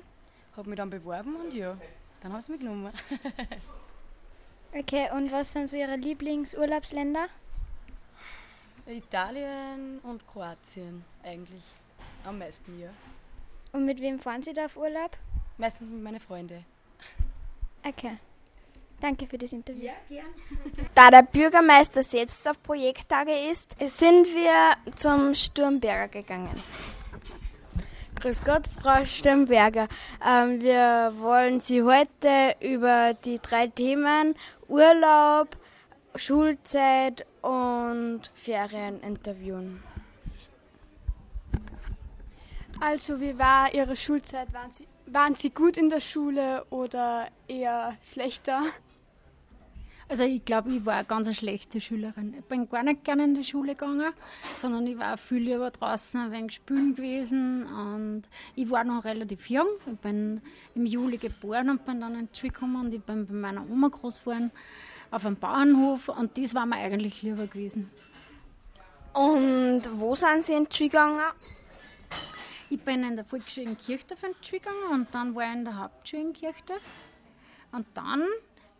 habe 0.57 0.69
mich 0.69 0.77
dann 0.77 0.89
beworben 0.89 1.35
und 1.35 1.53
ja, 1.53 1.77
dann 2.21 2.33
haben 2.33 2.41
sie 2.41 2.51
mich 2.51 2.61
genommen. 2.61 2.91
Okay, 4.75 5.07
und 5.15 5.31
was 5.31 5.51
sind 5.51 5.69
so 5.69 5.77
Ihre 5.77 5.97
Lieblingsurlaubsländer? 5.97 7.27
Italien 8.85 9.99
und 10.03 10.27
Kroatien 10.27 11.03
eigentlich. 11.23 11.63
Am 12.25 12.37
meisten, 12.37 12.79
ja. 12.79 12.89
Und 13.71 13.85
mit 13.85 13.99
wem 14.01 14.19
fahren 14.19 14.43
Sie 14.43 14.53
da 14.53 14.65
auf 14.65 14.77
Urlaub? 14.77 15.17
Meistens 15.57 15.89
mit 15.89 16.03
meinen 16.03 16.19
Freunden. 16.19 16.65
Okay. 17.83 18.17
Danke 18.99 19.27
für 19.27 19.37
das 19.37 19.51
Interview. 19.51 19.83
Ja, 19.83 19.93
gern. 20.07 20.25
Da 20.95 21.11
der 21.11 21.23
Bürgermeister 21.23 22.03
selbst 22.03 22.47
auf 22.47 22.61
Projekttage 22.63 23.33
ist, 23.51 23.75
sind 23.79 24.27
wir 24.27 24.77
zum 24.95 25.35
Sturmberger 25.35 26.07
gegangen. 26.07 26.55
Grüß 28.21 28.45
Gott, 28.45 28.63
Frau 28.81 29.03
Sturmberger. 29.03 29.89
Ähm, 30.25 30.61
wir 30.61 31.13
wollen 31.17 31.59
Sie 31.59 31.83
heute 31.83 32.55
über 32.61 33.13
die 33.13 33.39
drei 33.39 33.67
Themen 33.67 34.35
Urlaub, 34.69 35.49
Schulzeit 36.15 37.25
und 37.43 38.21
Ferien 38.33 39.01
interviewen. 39.01 39.83
Also, 42.79 43.19
wie 43.21 43.37
war 43.37 43.73
Ihre 43.73 43.95
Schulzeit? 43.95 44.51
Waren 44.53 44.71
Sie, 44.71 44.87
waren 45.05 45.35
Sie 45.35 45.51
gut 45.51 45.77
in 45.77 45.89
der 45.89 45.99
Schule 45.99 46.65
oder 46.69 47.27
eher 47.47 47.95
schlechter? 48.01 48.63
Also 50.09 50.23
ich 50.23 50.43
glaube, 50.43 50.71
ich 50.71 50.85
war 50.85 50.95
eine 50.95 51.05
ganz 51.05 51.33
schlechte 51.35 51.79
Schülerin. 51.79 52.35
Ich 52.37 52.45
bin 52.45 52.69
gar 52.69 52.83
nicht 52.83 53.03
gerne 53.03 53.23
in 53.23 53.35
die 53.35 53.43
Schule 53.43 53.73
gegangen, 53.73 54.13
sondern 54.57 54.85
ich 54.85 54.97
war 54.97 55.17
viel 55.17 55.39
lieber 55.39 55.71
draußen 55.71 56.19
ein 56.19 56.31
wenig 56.31 56.51
spielen 56.51 56.93
gewesen. 56.93 57.65
Und 57.65 58.23
ich 58.53 58.69
war 58.69 58.83
noch 58.83 59.05
relativ 59.05 59.49
jung. 59.49 59.67
Ich 59.91 59.97
bin 59.99 60.41
im 60.75 60.85
Juli 60.85 61.17
geboren 61.17 61.69
und 61.69 61.85
bin 61.85 62.01
dann 62.01 62.15
in 62.15 62.29
die 62.31 62.37
Schule 62.37 62.51
gekommen 62.51 62.75
und 62.75 62.93
ich 62.93 63.01
bin 63.01 63.25
bei 63.25 63.33
meiner 63.33 63.67
Oma 63.69 63.87
groß 63.87 64.19
geworden 64.19 64.51
auf 65.13 65.25
einem 65.25 65.35
Bauernhof 65.35 66.09
und 66.09 66.37
das 66.37 66.55
war 66.55 66.65
mir 66.65 66.77
eigentlich 66.77 67.21
lieber 67.21 67.45
gewesen. 67.45 67.91
Und 69.13 69.83
wo 69.99 70.15
sind 70.15 70.43
Sie 70.43 70.53
in 70.53 70.67
gegangen? 70.67 71.21
Ich 72.69 72.81
bin 72.81 73.03
in 73.03 73.15
der 73.15 73.23
Volksschule 73.23 73.67
in 73.67 73.77
Kirchdorf 73.77 74.23
in 74.23 74.33
gegangen 74.41 74.91
und 74.91 75.13
dann 75.13 75.35
war 75.35 75.43
ich 75.43 75.53
in 75.53 75.65
der 75.65 75.77
Hauptschule 75.77 76.23
in 76.23 76.33
Kirchdorf. 76.33 76.81
Und 77.71 77.85
dann, 77.93 78.23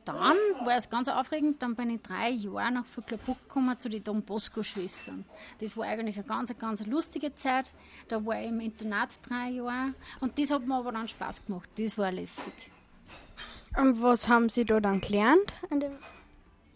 dann 0.06 0.36
war 0.65 0.76
es 0.76 0.89
ganz 0.89 1.08
aufregend, 1.08 1.62
dann 1.62 1.76
bin 1.76 1.91
ich 1.91 2.02
drei 2.02 2.32
Jahre 2.32 2.72
nach 2.72 2.86
Vöcklerbruck 2.88 3.48
gekommen 3.48 3.80
zu 3.80 3.89
den 3.89 4.04
Don 4.04 4.24
Bosco-Schwestern. 4.24 5.26
Das 5.60 5.78
war 5.78 5.86
eigentlich 5.86 6.15
eine 6.15 6.26
ganz, 6.26 6.58
ganz 6.58 6.84
lustige 6.88 7.36
Zeit. 7.36 7.72
Da 8.08 8.26
war 8.26 8.41
ich 8.41 8.48
im 8.48 8.60
Internat 8.60 9.10
drei 9.22 9.50
Jahre 9.50 9.93
und 10.19 10.39
das 10.39 10.50
hat 10.50 10.65
mir 10.65 10.76
aber 10.76 10.93
dann 10.93 11.08
Spaß 11.08 11.46
gemacht. 11.46 11.69
Das 11.78 11.96
war 11.96 12.12
lässig. 12.12 12.72
Und 13.78 14.02
was 14.02 14.28
haben 14.28 14.50
Sie 14.50 14.65
da 14.65 14.80
dann 14.80 15.00
gelernt 15.00 15.54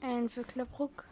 in, 0.02 0.08
dem, 0.08 0.18
in 0.24 0.30
Vöcklerbruck? 0.30 1.06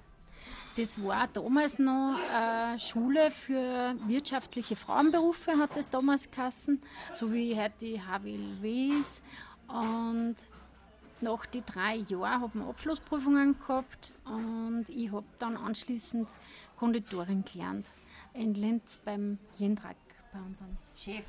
Das 0.78 1.02
war 1.02 1.28
damals 1.28 1.80
noch 1.80 2.18
eine 2.34 2.78
Schule 2.80 3.32
für 3.32 3.96
wirtschaftliche 4.08 4.76
Frauenberufe, 4.76 5.58
hat 5.58 5.78
es 5.78 5.90
damals 5.90 6.30
geheißen, 6.30 6.82
so 7.14 7.32
wie 7.32 7.56
heute 7.56 7.74
die 7.80 8.02
HWLWs. 8.02 9.22
Und 9.70 10.36
nach 11.22 11.46
die 11.46 11.64
drei 11.66 11.96
Jahren 12.10 12.42
haben 12.42 12.60
wir 12.60 12.68
Abschlussprüfungen 12.68 13.58
gehabt 13.58 14.12
und 14.26 14.86
ich 14.90 15.12
habe 15.12 15.26
dann 15.40 15.56
anschließend 15.56 16.28
Konditorin 16.78 17.46
gelernt 17.46 17.88
in 18.34 18.54
Linz 18.54 19.00
beim 19.06 19.40
Jendrak, 19.58 19.96
bei 20.34 20.40
unserem 20.40 20.78
Chef. 20.98 21.26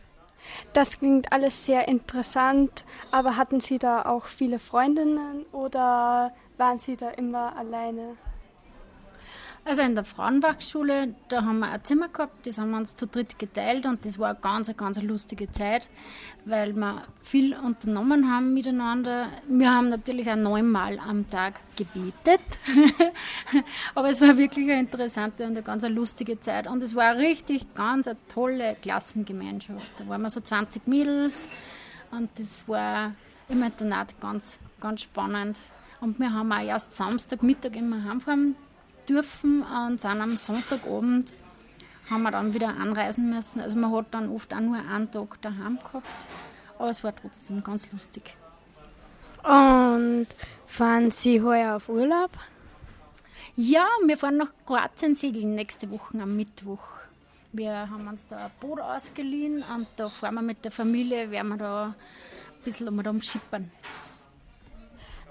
Das 0.72 0.98
klingt 0.98 1.32
alles 1.32 1.64
sehr 1.64 1.88
interessant, 1.88 2.84
aber 3.10 3.36
hatten 3.36 3.60
Sie 3.60 3.78
da 3.78 4.04
auch 4.04 4.26
viele 4.26 4.58
Freundinnen 4.58 5.46
oder 5.52 6.34
waren 6.56 6.78
Sie 6.78 6.96
da 6.96 7.10
immer 7.10 7.56
alleine? 7.56 8.16
Also 9.68 9.82
in 9.82 9.96
der 9.96 10.04
Frauenwachschule, 10.04 11.16
da 11.26 11.42
haben 11.42 11.58
wir 11.58 11.68
ein 11.68 11.82
Zimmer 11.82 12.08
gehabt, 12.08 12.46
das 12.46 12.56
haben 12.56 12.70
wir 12.70 12.76
uns 12.76 12.94
zu 12.94 13.08
dritt 13.08 13.36
geteilt 13.36 13.84
und 13.84 14.04
das 14.04 14.16
war 14.16 14.28
eine 14.28 14.38
ganz, 14.38 14.76
ganz 14.76 15.02
lustige 15.02 15.50
Zeit, 15.50 15.90
weil 16.44 16.72
wir 16.74 17.02
viel 17.24 17.52
unternommen 17.56 18.30
haben 18.30 18.54
miteinander. 18.54 19.26
Wir 19.48 19.74
haben 19.74 19.88
natürlich 19.88 20.30
auch 20.30 20.36
neunmal 20.36 21.00
am 21.00 21.28
Tag 21.30 21.54
gebetet, 21.74 22.40
aber 23.96 24.10
es 24.10 24.20
war 24.20 24.38
wirklich 24.38 24.70
eine 24.70 24.78
interessante 24.78 25.42
und 25.42 25.50
eine 25.50 25.62
ganz 25.64 25.82
lustige 25.88 26.38
Zeit 26.38 26.68
und 26.68 26.80
es 26.80 26.94
war 26.94 27.06
eine 27.10 27.18
richtig 27.18 27.74
ganz 27.74 28.06
eine 28.06 28.18
tolle 28.28 28.76
Klassengemeinschaft. 28.80 29.98
Da 29.98 30.06
waren 30.06 30.22
wir 30.22 30.30
so 30.30 30.40
20 30.40 30.86
Mädels 30.86 31.48
und 32.12 32.30
das 32.38 32.68
war 32.68 33.14
im 33.48 33.64
Internat 33.64 34.20
ganz, 34.20 34.60
ganz 34.80 35.02
spannend. 35.02 35.58
Und 36.00 36.18
wir 36.18 36.32
haben 36.32 36.52
auch 36.52 36.62
erst 36.62 36.92
Samstagmittag 36.92 37.74
immer 37.76 38.04
heimfahren 38.04 38.56
dürfen 39.08 39.62
und 39.62 40.00
sind 40.00 40.20
am 40.20 40.36
Sonntagabend 40.36 41.32
haben 42.10 42.22
wir 42.22 42.30
dann 42.30 42.54
wieder 42.54 42.68
anreisen 42.68 43.30
müssen. 43.30 43.60
Also 43.60 43.76
man 43.76 43.92
hat 43.92 44.06
dann 44.12 44.30
oft 44.30 44.52
auch 44.52 44.60
nur 44.60 44.76
einen 44.76 45.10
Tag 45.10 45.40
daheim 45.42 45.78
gehabt, 45.78 46.06
aber 46.78 46.90
es 46.90 47.02
war 47.02 47.14
trotzdem 47.14 47.62
ganz 47.62 47.90
lustig. 47.92 48.36
Und 49.42 50.26
fahren 50.66 51.10
Sie 51.10 51.42
heuer 51.42 51.76
auf 51.76 51.88
Urlaub? 51.88 52.30
Ja, 53.56 53.86
wir 54.04 54.18
fahren 54.18 54.36
nach 54.36 54.52
Kroatien 54.66 55.14
segeln 55.14 55.54
nächste 55.54 55.90
Woche 55.90 56.20
am 56.20 56.36
Mittwoch. 56.36 56.80
Wir 57.52 57.88
haben 57.88 58.06
uns 58.06 58.20
da 58.28 58.36
ein 58.36 58.50
Boot 58.60 58.80
ausgeliehen 58.80 59.64
und 59.74 59.86
da 59.96 60.08
fahren 60.08 60.34
wir 60.34 60.42
mit 60.42 60.64
der 60.64 60.72
Familie, 60.72 61.30
werden 61.30 61.48
wir 61.48 61.56
da 61.56 61.84
ein 61.86 61.94
bisschen 62.64 62.88
umschippern. 62.88 63.70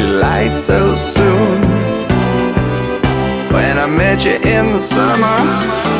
you 0.00 0.06
lied 0.06 0.56
so 0.56 0.96
soon 0.96 1.60
when 3.52 3.78
I 3.78 3.86
met 3.86 4.24
you 4.24 4.32
in 4.32 4.72
the 4.72 4.80
summer. 4.80 5.99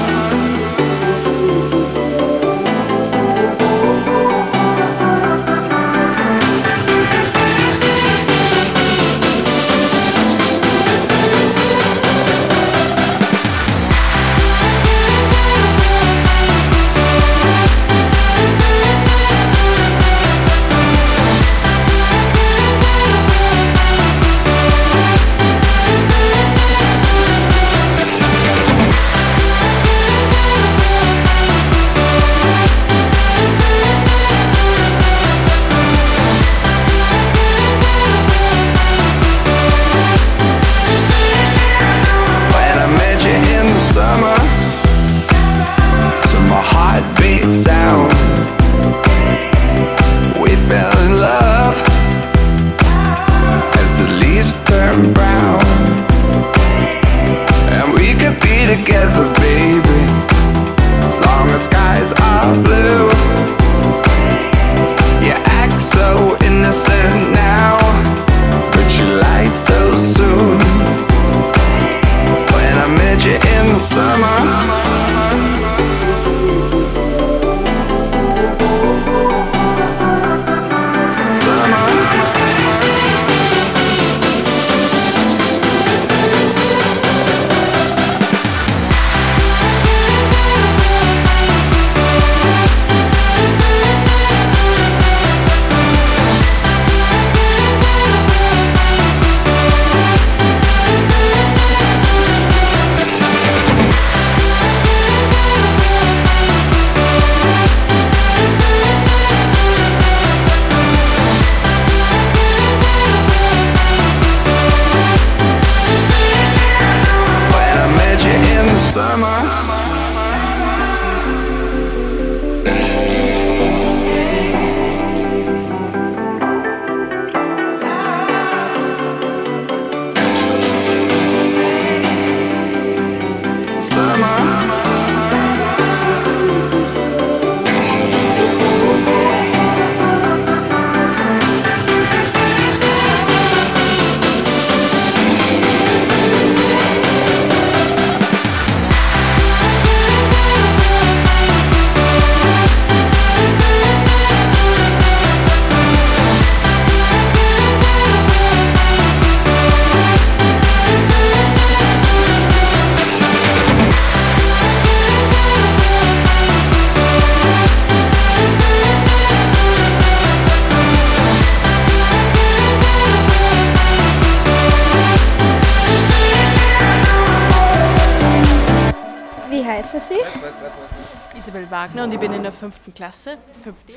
Wagner 181.81 182.05
und 182.05 182.13
ich 182.13 182.21
bin 182.21 182.31
in 182.35 182.43
der 182.43 182.53
fünften 182.53 182.93
Klasse, 182.93 183.39
5D. 183.65 183.95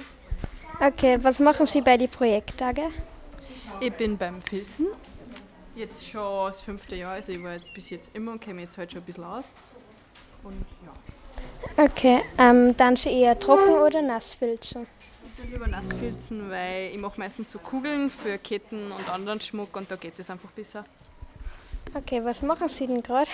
Okay, 0.79 1.17
was 1.21 1.41
machen 1.41 1.65
Sie 1.65 1.81
bei 1.81 1.97
den 1.97 2.07
Projekttagen? 2.07 2.93
Ich 3.81 3.91
bin 3.91 4.17
beim 4.17 4.41
Filzen. 4.41 4.87
Jetzt 5.75 6.07
schon 6.07 6.47
das 6.47 6.61
fünfte 6.61 6.95
Jahr, 6.95 7.11
also 7.11 7.33
ich 7.33 7.43
war 7.43 7.57
bis 7.75 7.89
jetzt 7.89 8.15
immer 8.15 8.31
und 8.31 8.39
kenne 8.39 8.53
mich 8.53 8.65
jetzt 8.65 8.77
halt 8.77 8.93
schon 8.93 9.01
ein 9.01 9.05
bisschen 9.05 9.25
aus. 9.25 9.53
Und 10.43 10.65
ja. 10.85 11.83
Okay, 11.83 12.21
ähm, 12.37 12.73
dann 12.77 12.95
Sie 12.95 13.09
eher 13.09 13.37
trocken 13.37 13.73
oder 13.73 14.01
nass 14.01 14.33
filzen? 14.33 14.87
Ich 15.43 15.51
lieber 15.51 15.67
nass 15.67 15.91
filzen, 15.91 16.49
weil 16.49 16.89
ich 16.89 16.97
mache 16.97 17.19
meistens 17.19 17.51
so 17.51 17.59
Kugeln 17.59 18.09
für 18.09 18.37
Ketten 18.37 18.93
und 18.93 19.09
anderen 19.09 19.41
Schmuck 19.41 19.75
und 19.75 19.91
da 19.91 19.97
geht 19.97 20.17
es 20.17 20.29
einfach 20.29 20.51
besser. 20.51 20.85
Okay, 21.93 22.23
was 22.23 22.41
machen 22.43 22.69
Sie 22.69 22.87
denn 22.87 23.03
gerade? 23.03 23.29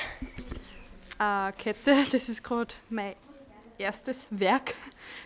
Eine 1.20 1.54
Kette, 1.54 1.98
das 2.12 2.30
ist 2.30 2.44
gerade 2.44 2.74
mein 2.90 3.14
erstes 3.80 4.28
Werk 4.30 4.76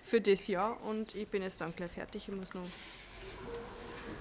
für 0.04 0.22
das 0.22 0.48
Jahr 0.48 0.82
und 0.84 1.16
ich 1.16 1.28
bin 1.28 1.42
jetzt 1.42 1.60
dann 1.62 1.76
gleich 1.76 1.92
fertig. 1.92 2.28
Ich 2.30 2.36
muss 2.36 2.54
noch 2.54 2.62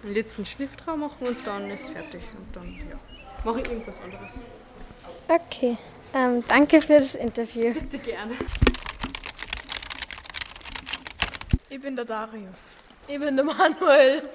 einen 0.03 0.15
letzten 0.15 0.45
Schliff 0.45 0.75
drauf 0.77 0.97
machen 0.97 1.27
und 1.27 1.47
dann 1.47 1.71
ist 1.71 1.89
fertig 1.89 2.23
und 2.37 2.57
dann 2.57 2.75
ja, 2.89 2.99
mache 3.45 3.61
ich 3.61 3.69
irgendwas 3.69 4.01
anderes. 4.01 4.31
Okay, 5.29 5.77
ähm, 6.15 6.43
danke 6.49 6.81
für 6.81 6.95
das 6.95 7.15
Interview. 7.15 7.73
Bitte 7.75 7.99
gerne. 7.99 8.35
Ich 11.69 11.81
bin 11.81 11.97
der 11.97 12.05
Darius. 12.05 12.75
Ich 13.09 13.19
bin 13.19 13.37
der 13.37 13.45
Manuel. 13.45 14.29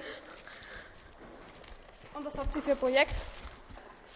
Und 2.14 2.26
was 2.26 2.38
habt 2.38 2.56
ihr 2.56 2.62
für 2.62 2.72
ein 2.72 2.78
Projekt? 2.78 3.16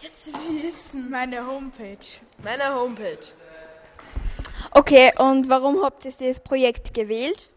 Jetzt 0.00 0.30
wissen. 0.60 1.08
Meine 1.08 1.46
Homepage. 1.46 1.98
Meine 2.42 2.74
Homepage. 2.74 3.41
Okay, 4.70 5.12
und 5.18 5.48
warum 5.48 5.82
habt 5.82 6.04
ihr 6.04 6.12
das 6.12 6.40
Projekt 6.40 6.94
gewählt? 6.94 7.50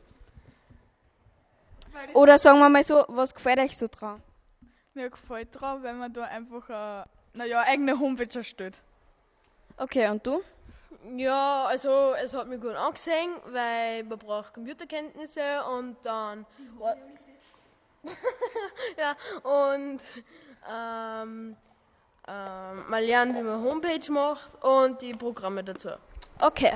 Oder 2.14 2.38
sagen 2.38 2.60
wir 2.60 2.70
mal 2.70 2.84
so, 2.84 3.06
was 3.08 3.34
gefällt 3.34 3.60
euch 3.60 3.78
so 3.78 3.88
dran? 3.88 4.22
Mir 4.94 5.10
gefällt 5.10 5.50
drauf, 5.60 5.80
wenn 5.82 5.98
man 5.98 6.14
da 6.14 6.24
einfach 6.24 6.70
eine 6.70 7.06
naja, 7.34 7.62
eigene 7.62 8.00
Homepage 8.00 8.38
erstellt. 8.38 8.80
Okay, 9.78 10.10
und 10.10 10.26
du? 10.26 10.42
Ja, 11.18 11.66
also 11.66 12.14
es 12.22 12.34
hat 12.34 12.48
mich 12.48 12.62
gut 12.62 12.76
angesehen, 12.76 13.32
weil 13.48 14.04
man 14.04 14.18
braucht 14.18 14.54
Computerkenntnisse 14.54 15.64
und 15.78 15.98
dann. 16.04 16.46
ja, 18.98 19.16
und 19.44 20.00
ähm, 20.70 21.56
ähm, 22.28 22.90
mal 22.90 23.04
lernen, 23.04 23.36
wie 23.36 23.42
man 23.42 23.64
Homepage 23.64 24.12
macht 24.12 24.64
und 24.64 25.02
die 25.02 25.14
Programme 25.14 25.64
dazu. 25.64 25.90
Okay. 26.40 26.74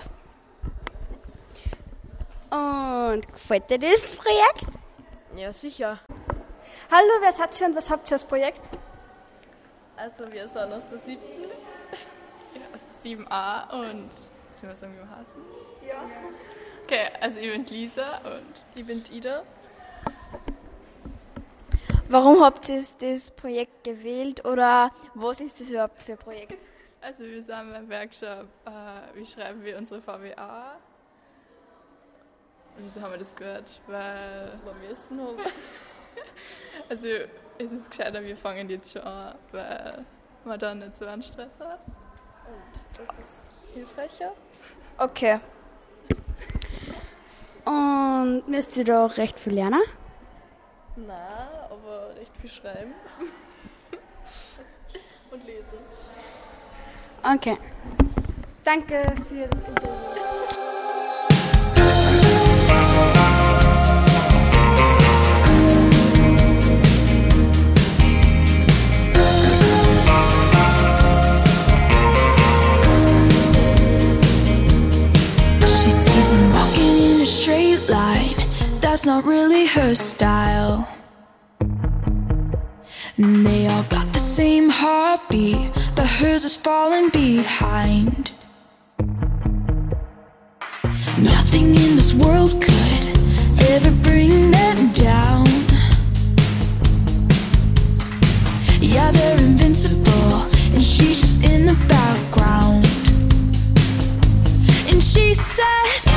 Und 2.52 3.32
gefällt 3.32 3.70
dir 3.70 3.80
das 3.80 4.10
Projekt? 4.10 4.66
Ja, 5.36 5.54
sicher. 5.54 6.00
Hallo, 6.92 7.10
wer 7.22 7.32
seid 7.32 7.60
ihr 7.62 7.68
und 7.68 7.76
was 7.76 7.90
habt 7.92 8.10
ihr 8.10 8.14
als 8.16 8.26
Projekt? 8.26 8.70
Also 9.96 10.32
wir 10.32 10.48
sind 10.48 10.74
aus 10.74 10.88
der 10.88 10.98
siebten, 10.98 11.44
ja, 12.54 12.62
aus 12.74 12.82
der 13.04 13.12
7a 13.12 13.70
und 13.74 14.10
sind 14.52 14.70
wir 14.70 14.76
sagen, 14.76 14.94
wie 14.94 15.00
wir 15.00 15.10
heißen? 15.10 15.42
Ja. 15.88 16.04
Okay, 16.86 17.10
also 17.22 17.38
ich 17.40 17.52
bin 17.52 17.66
Lisa 17.66 18.18
und 18.20 18.62
ich 18.74 18.86
bin 18.86 19.04
Ida. 19.12 19.44
Warum 22.08 22.44
habt 22.44 22.68
ihr 22.70 22.84
das 23.00 23.30
Projekt 23.30 23.84
gewählt 23.84 24.44
oder 24.44 24.90
was 25.14 25.42
ist 25.42 25.62
das 25.62 25.70
überhaupt 25.70 26.02
für 26.02 26.14
ein 26.14 26.18
Projekt? 26.18 26.58
Also 27.02 27.20
wir 27.20 27.44
sind 27.44 27.48
beim 27.48 27.88
Workshop, 27.88 28.48
äh, 28.66 29.16
wie 29.16 29.26
schreiben 29.26 29.64
wir 29.64 29.78
unsere 29.78 30.02
VWA? 30.02 30.78
Wieso 32.82 33.02
haben 33.02 33.12
wir 33.12 33.20
das 33.20 33.36
gehört? 33.36 33.80
Weil 33.88 34.54
wir 34.64 34.90
müssen 34.90 35.20
haben. 35.20 35.38
also 36.90 37.08
es 37.58 37.72
ist 37.72 37.92
gescheiter, 37.92 38.24
wir 38.24 38.38
fangen 38.38 38.70
jetzt 38.70 38.94
schon 38.94 39.02
an, 39.02 39.36
weil 39.52 40.06
man 40.46 40.60
dann 40.60 40.80
nicht 40.80 40.98
so 40.98 41.06
einen 41.06 41.22
Stress 41.22 41.60
hat. 41.60 41.80
Und 42.48 42.98
das 42.98 43.10
ist 43.10 43.74
hilfreicher. 43.74 44.32
Okay. 44.98 45.40
Und 47.66 48.48
müsst 48.48 48.78
ihr 48.78 48.86
da 48.86 49.06
auch 49.06 49.18
recht 49.18 49.40
viel 49.40 49.54
lernen? 49.54 49.82
Nein, 50.96 51.18
aber 51.70 52.16
recht 52.16 52.36
viel 52.38 52.50
schreiben. 52.50 52.94
Und 55.32 55.46
lesen. 55.46 55.78
Okay. 57.24 57.58
Danke 58.64 59.04
für 59.28 59.48
das 59.48 59.66
Interview. 59.66 60.89
Her 79.90 79.96
style. 79.96 80.88
And 83.18 83.44
they 83.44 83.66
all 83.66 83.82
got 83.90 84.14
the 84.14 84.20
same 84.20 84.70
heartbeat, 84.70 85.72
but 85.96 86.06
hers 86.06 86.46
is 86.46 86.56
falling 86.56 87.10
behind. 87.10 88.32
Nothing 91.18 91.70
in 91.84 91.96
this 91.96 92.14
world 92.14 92.52
could 92.62 93.06
ever 93.74 93.92
bring 94.04 94.52
them 94.52 94.92
down. 94.94 95.48
Yeah, 98.80 99.10
they're 99.12 99.40
invincible, 99.40 100.34
and 100.74 100.84
she's 100.84 101.20
just 101.22 101.44
in 101.46 101.66
the 101.66 101.78
background. 101.88 102.86
And 104.88 105.04
she 105.04 105.34
says, 105.34 106.09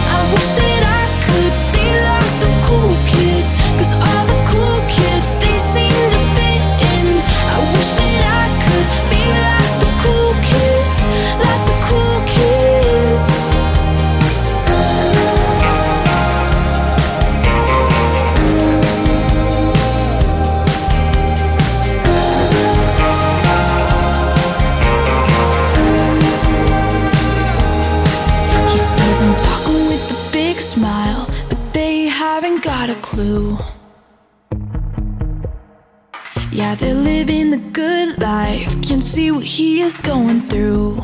and 39.02 39.08
see 39.10 39.32
what 39.32 39.42
he 39.44 39.80
is 39.80 39.98
going 39.98 40.42
through. 40.42 41.02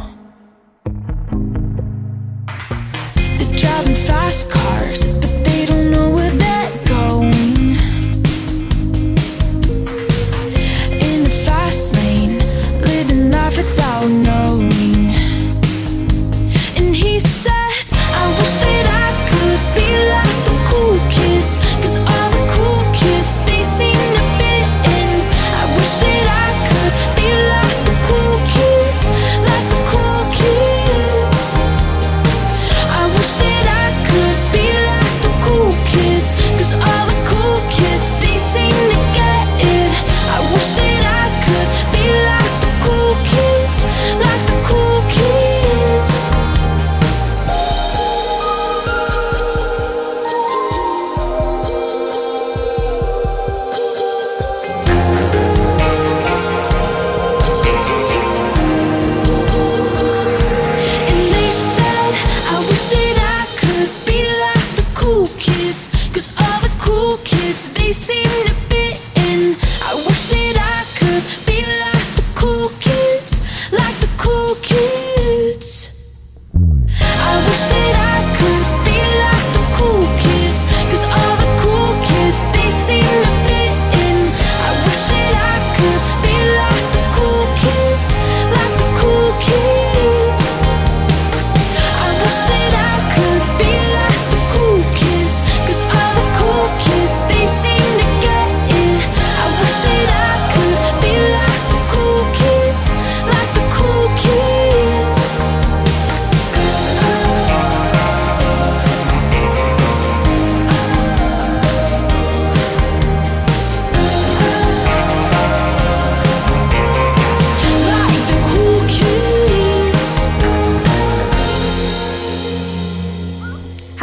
They're 3.17 3.57
driving 3.57 3.97
fast 4.07 4.49
cars. 4.49 5.28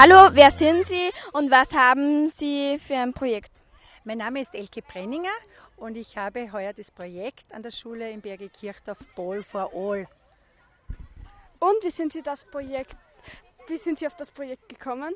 Hallo, 0.08 0.30
wer 0.34 0.52
sind 0.52 0.86
Sie 0.86 1.10
und 1.34 1.50
was 1.50 1.72
haben 1.72 2.30
Sie 2.30 2.78
für 2.78 2.96
ein 2.96 3.12
Projekt? 3.12 3.52
Mein 4.04 4.20
Name 4.20 4.40
ist 4.40 4.54
Elke 4.54 4.84
Brenninger 4.84 5.34
und 5.78 5.98
ich 5.98 6.16
habe 6.16 6.52
heuer 6.52 6.74
das 6.74 6.92
Projekt 6.92 7.52
an 7.52 7.64
der 7.64 7.72
Schule 7.72 8.12
in 8.12 8.22
Berge 8.22 8.50
Kirchdorf 8.50 9.00
Ball 9.16 9.42
for 9.42 9.72
All. 9.74 10.08
Und 11.58 11.84
wie 11.84 11.90
sind 11.90 12.14
Sie 12.14 12.22
das 12.22 12.46
Projekt, 12.46 12.96
wie 13.66 13.78
sind 13.78 13.98
Sie 13.98 14.06
auf 14.06 14.16
das 14.16 14.30
Projekt 14.30 14.70
gekommen? 14.70 15.16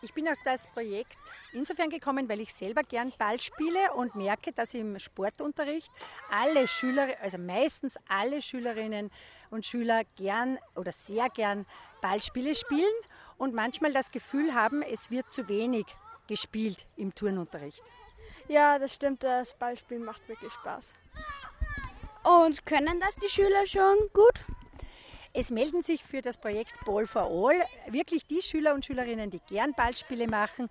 Ich 0.00 0.14
bin 0.14 0.26
auf 0.26 0.38
das 0.42 0.68
Projekt 0.68 1.18
insofern 1.52 1.90
gekommen, 1.90 2.30
weil 2.30 2.40
ich 2.40 2.54
selber 2.54 2.84
gern 2.84 3.12
Ball 3.18 3.38
spiele 3.38 3.92
und 3.92 4.14
merke, 4.14 4.52
dass 4.52 4.72
im 4.72 4.98
Sportunterricht 4.98 5.90
alle 6.30 6.66
Schüler, 6.66 7.08
also 7.20 7.36
meistens 7.36 7.98
alle 8.08 8.40
Schülerinnen 8.40 9.10
und 9.50 9.66
Schüler 9.66 10.04
gern 10.16 10.58
oder 10.76 10.92
sehr 10.92 11.28
gern 11.28 11.66
Ballspiele 12.00 12.54
spielen 12.54 12.94
und 13.38 13.54
manchmal 13.54 13.92
das 13.92 14.10
Gefühl 14.10 14.54
haben, 14.54 14.82
es 14.82 15.10
wird 15.10 15.32
zu 15.32 15.48
wenig 15.48 15.86
gespielt 16.26 16.86
im 16.96 17.14
Turnunterricht. 17.14 17.82
Ja, 18.48 18.78
das 18.78 18.94
stimmt, 18.94 19.24
das 19.24 19.54
Ballspielen 19.54 20.04
macht 20.04 20.28
wirklich 20.28 20.52
Spaß. 20.52 20.92
Und 22.24 22.66
können 22.66 23.00
das 23.00 23.16
die 23.16 23.28
Schüler 23.28 23.66
schon 23.66 23.96
gut? 24.12 24.44
Es 25.32 25.50
melden 25.50 25.82
sich 25.82 26.02
für 26.02 26.20
das 26.20 26.38
Projekt 26.38 26.74
Ball 26.84 27.06
for 27.06 27.22
All 27.22 27.64
wirklich 27.92 28.26
die 28.26 28.42
Schüler 28.42 28.74
und 28.74 28.84
Schülerinnen, 28.84 29.30
die 29.30 29.40
gern 29.48 29.72
Ballspiele 29.72 30.26
machen 30.26 30.68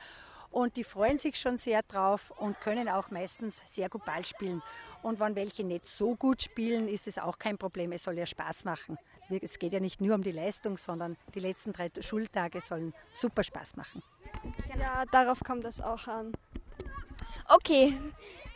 und 0.50 0.76
die 0.76 0.84
freuen 0.84 1.20
sich 1.20 1.40
schon 1.40 1.58
sehr 1.58 1.84
drauf 1.84 2.32
und 2.38 2.60
können 2.62 2.90
auch 2.90 3.12
meistens 3.12 3.62
sehr 3.66 3.90
gut 3.90 4.06
Ball 4.06 4.26
spielen. 4.26 4.62
Und 5.08 5.22
wenn 5.22 5.38
welche 5.38 5.64
nicht 5.64 5.86
so 5.86 6.16
gut 6.16 6.42
spielen, 6.42 6.90
ist 6.90 7.08
es 7.08 7.18
auch 7.18 7.40
kein 7.40 7.58
Problem. 7.58 7.94
Es 7.94 8.04
soll 8.04 8.18
ja 8.18 8.26
Spaß 8.26 8.66
machen. 8.66 8.98
Es 9.30 9.58
geht 9.58 9.72
ja 9.72 9.80
nicht 9.80 10.02
nur 10.02 10.16
um 10.16 10.22
die 10.22 10.34
Leistung, 10.34 10.78
sondern 10.78 11.16
die 11.34 11.40
letzten 11.40 11.72
drei 11.72 11.90
Schultage 12.02 12.60
sollen 12.60 12.94
super 13.14 13.42
Spaß 13.42 13.78
machen. 13.78 14.04
Ja, 14.78 15.06
darauf 15.10 15.40
kommt 15.40 15.64
es 15.64 15.80
auch 15.80 16.08
an. 16.08 16.34
Okay, 17.48 17.98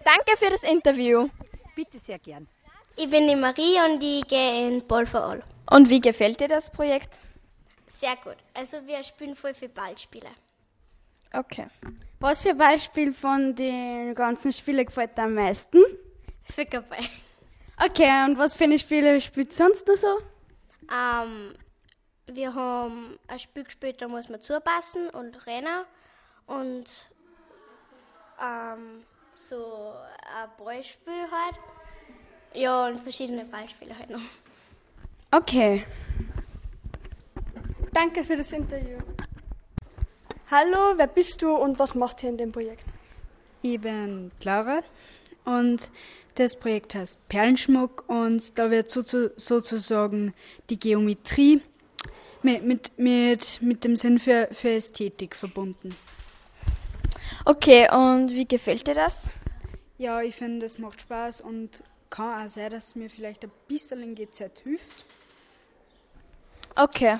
danke 0.03 0.35
für 0.35 0.49
das 0.49 0.63
Interview. 0.63 1.29
Bitte 1.73 1.99
sehr 1.99 2.19
gern. 2.19 2.49
Ich 2.97 3.09
bin 3.09 3.29
die 3.29 3.37
Marie 3.37 3.79
und 3.85 4.03
ich 4.03 4.27
gehe 4.27 4.67
in 4.67 4.85
Ball 4.85 5.05
for 5.05 5.23
All. 5.23 5.43
Und 5.69 5.89
wie 5.89 6.01
gefällt 6.01 6.41
dir 6.41 6.49
das 6.49 6.69
Projekt? 6.69 7.21
Sehr 7.87 8.17
gut. 8.17 8.35
Also 8.55 8.85
wir 8.85 9.01
spielen 9.03 9.37
voll 9.37 9.53
viele 9.53 9.71
Ballspiele. 9.71 10.27
Okay. 11.31 11.67
Was 12.19 12.41
für 12.41 12.53
Beispiel 12.53 13.13
von 13.13 13.55
den 13.55 14.13
ganzen 14.15 14.51
Spielen 14.51 14.85
gefällt 14.85 15.17
dir 15.17 15.23
am 15.23 15.35
meisten? 15.35 15.79
Fickerball. 16.43 16.99
Okay, 17.83 18.25
und 18.25 18.37
was 18.37 18.53
für 18.53 18.65
eine 18.65 18.77
Spiele 18.77 19.19
spielt 19.21 19.53
sonst 19.53 19.87
noch 19.87 19.95
so? 19.95 20.19
Ähm, 20.91 21.55
wir 22.27 22.53
haben 22.53 23.17
ein 23.27 23.39
Spiel 23.39 23.63
gespielt, 23.63 24.01
da 24.01 24.07
muss 24.07 24.29
man 24.29 24.39
zupassen 24.41 25.09
und 25.09 25.47
rennen. 25.47 25.85
Und 26.45 27.09
ähm, 28.39 29.03
so 29.33 29.93
ein 30.35 30.49
Ballspiel 30.57 31.13
halt. 31.31 31.59
Ja, 32.53 32.87
und 32.87 33.01
verschiedene 33.01 33.45
Ballspiele 33.45 33.97
halt 33.97 34.09
noch. 34.09 34.21
Okay. 35.31 35.85
Danke 37.93 38.23
für 38.23 38.35
das 38.35 38.51
Interview. 38.51 38.97
Hallo, 40.49 40.97
wer 40.97 41.07
bist 41.07 41.41
du 41.41 41.55
und 41.55 41.79
was 41.79 41.95
machst 41.95 42.21
du 42.21 42.27
in 42.27 42.37
dem 42.37 42.51
Projekt? 42.51 42.85
Ich 43.61 43.79
bin 43.79 44.31
Clara 44.39 44.81
und 45.45 45.91
das 46.35 46.55
Projekt 46.55 46.95
heißt 46.95 47.27
Perlenschmuck 47.27 48.05
und 48.07 48.57
da 48.57 48.71
wird 48.71 48.89
sozu 48.89 49.29
sozusagen 49.35 50.33
die 50.69 50.79
Geometrie 50.79 51.61
mit, 52.41 52.63
mit, 52.63 52.97
mit, 52.97 53.61
mit 53.61 53.83
dem 53.83 53.95
Sinn 53.95 54.19
für, 54.19 54.47
für 54.51 54.69
Ästhetik 54.69 55.35
verbunden. 55.35 55.95
Okay, 57.45 57.87
und 57.91 58.31
wie 58.31 58.47
gefällt 58.47 58.87
dir 58.87 58.93
das? 58.93 59.29
Ja, 59.97 60.21
ich 60.21 60.35
finde, 60.35 60.59
das 60.59 60.77
macht 60.77 61.01
Spaß 61.01 61.41
und 61.41 61.83
kann 62.09 62.45
auch 62.45 62.49
sein, 62.49 62.71
dass 62.71 62.95
mir 62.95 63.09
vielleicht 63.09 63.43
ein 63.43 63.51
bisschen 63.67 64.01
in 64.01 64.15
GZ 64.15 64.59
hilft. 64.63 65.05
Okay. 66.75 67.17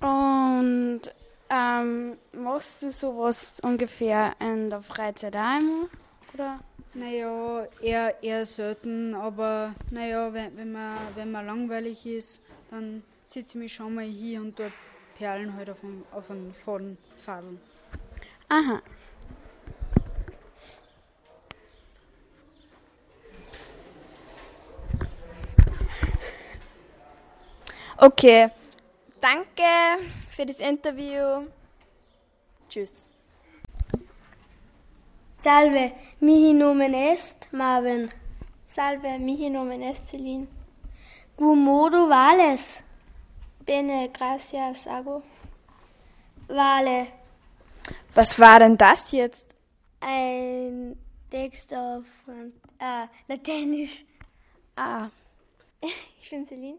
Und 0.00 1.00
ähm, 1.48 2.16
machst 2.32 2.82
du 2.82 2.90
sowas 2.90 3.60
ungefähr 3.62 4.34
in 4.40 4.70
der 4.70 4.82
Freizeit 4.82 5.36
einmal? 5.36 5.88
Oder? 6.34 6.60
Naja, 6.94 7.66
eher, 7.80 8.22
eher 8.22 8.44
selten, 8.44 9.14
aber 9.14 9.74
naja, 9.90 10.32
wenn, 10.32 10.56
wenn, 10.56 10.72
man, 10.72 10.98
wenn 11.14 11.30
man 11.30 11.46
langweilig 11.46 12.04
ist, 12.04 12.42
dann 12.70 13.02
setze 13.26 13.56
ich 13.56 13.62
mich 13.62 13.74
schon 13.74 13.94
mal 13.94 14.04
hier 14.04 14.40
und 14.40 14.58
dort 14.58 14.72
Perlen 15.16 15.54
halt 15.56 15.70
auf 15.70 15.82
einen, 15.82 16.04
auf 16.10 16.30
einen 16.30 16.52
Faden 16.52 16.98
fadeln. 17.18 17.60
Aha. 18.48 18.82
Okay, 27.96 28.50
danke 29.20 29.62
für 30.28 30.44
das 30.44 30.58
Interview. 30.58 31.46
Tschüss. 32.68 33.11
Salve, 35.42 35.92
mihi 36.20 36.54
nomen 36.54 36.94
est 36.94 37.48
Marvin. 37.52 38.08
Salve, 38.64 39.18
mihi 39.18 39.50
nomen 39.50 39.82
est 39.82 40.08
Celine. 40.08 40.46
Quomodo 41.36 42.06
vales? 42.06 42.80
Bene, 43.66 44.08
gracias, 44.12 44.86
ago. 44.86 45.24
Wale. 46.46 47.08
Was 48.14 48.38
war 48.38 48.60
denn 48.60 48.76
das 48.76 49.10
jetzt? 49.10 49.46
Ein 50.00 50.96
Text 51.28 51.74
auf 51.74 52.04
äh, 52.78 53.08
Lateinisch. 53.26 54.04
Ah. 54.76 55.08
Ich 56.20 56.30
bin 56.30 56.46
Celine. 56.46 56.78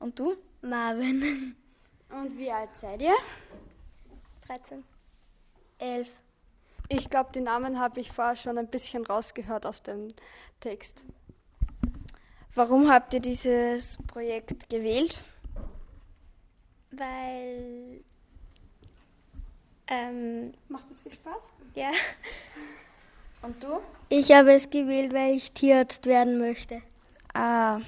Und 0.00 0.18
du? 0.18 0.36
Marvin. 0.60 1.56
Und 2.10 2.36
wie 2.36 2.52
alt 2.52 2.76
seid 2.76 3.00
ihr? 3.00 3.16
13. 4.46 4.84
11. 5.78 6.19
Ich 6.92 7.08
glaube, 7.08 7.30
die 7.32 7.40
Namen 7.40 7.78
habe 7.78 8.00
ich 8.00 8.10
vorher 8.10 8.34
schon 8.34 8.58
ein 8.58 8.66
bisschen 8.66 9.06
rausgehört 9.06 9.64
aus 9.64 9.80
dem 9.82 10.08
Text. 10.58 11.04
Warum 12.56 12.90
habt 12.90 13.14
ihr 13.14 13.20
dieses 13.20 13.96
Projekt 14.08 14.68
gewählt? 14.68 15.22
Weil. 16.90 18.02
Ähm, 19.86 20.52
Macht 20.68 20.90
es 20.90 21.04
dir 21.04 21.12
Spaß? 21.12 21.50
ja. 21.76 21.90
Und 23.42 23.62
du? 23.62 23.80
Ich 24.08 24.32
habe 24.32 24.52
es 24.52 24.68
gewählt, 24.68 25.14
weil 25.14 25.34
ich 25.36 25.52
Tierarzt 25.52 26.04
werden 26.06 26.38
möchte. 26.38 26.82
Ah. 27.32 27.80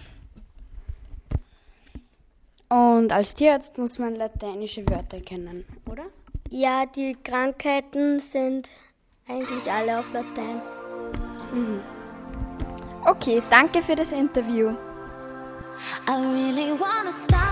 Und 2.68 3.12
als 3.12 3.34
Tierarzt 3.34 3.76
muss 3.76 3.98
man 3.98 4.14
lateinische 4.14 4.88
Wörter 4.88 5.20
kennen, 5.20 5.66
oder? 5.90 6.06
Ja, 6.48 6.86
die 6.86 7.16
Krankheiten 7.22 8.18
sind 8.20 8.70
eigentlich 9.28 9.70
alle 9.70 9.98
auf 9.98 10.12
Latein. 10.12 10.60
Mhm. 11.52 11.80
Okay, 13.04 13.42
danke 13.50 13.82
für 13.82 13.96
das 13.96 14.12
Interview. 14.12 14.74
I 16.08 16.12
really 16.12 16.72
wanna 16.78 17.12
stop, 17.24 17.51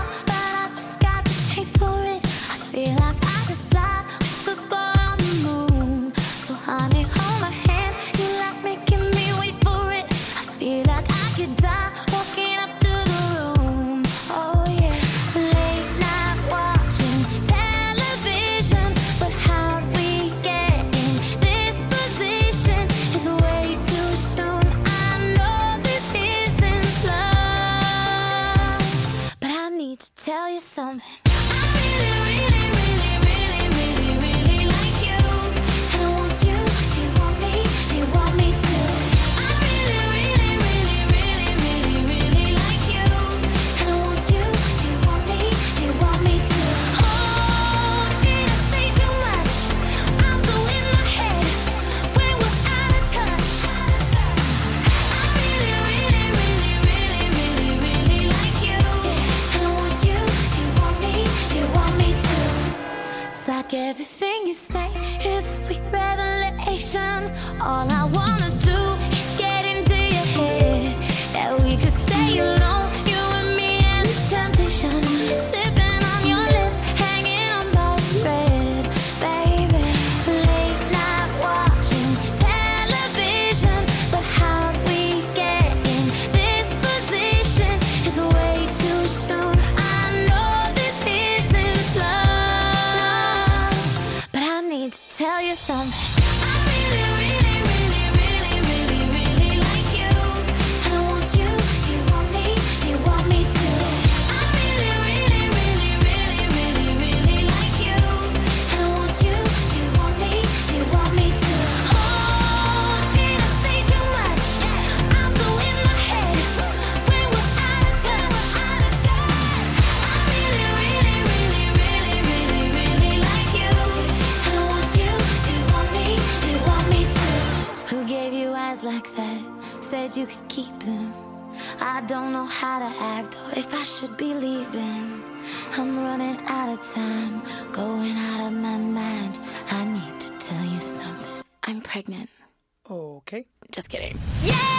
Just 143.81 143.89
kidding. 143.89 144.70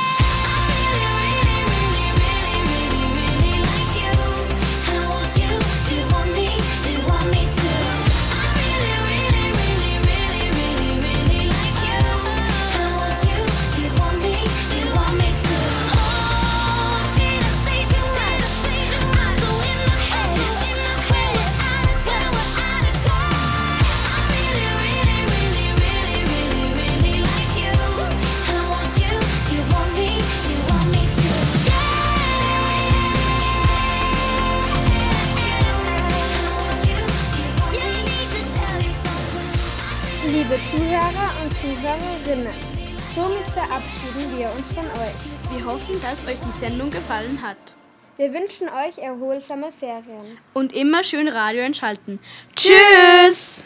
Dass 46.03 46.27
euch 46.27 46.39
die 46.47 46.53
Sendung 46.53 46.91
gefallen 46.91 47.41
hat. 47.43 47.75
Wir 48.17 48.33
wünschen 48.33 48.69
euch 48.69 48.99
erholsame 48.99 49.73
Ferien. 49.73 50.39
Und 50.53 50.73
immer 50.75 51.03
schön 51.05 51.29
Radio 51.29 51.63
entschalten. 51.63 52.19
Tschüss! 52.57 53.65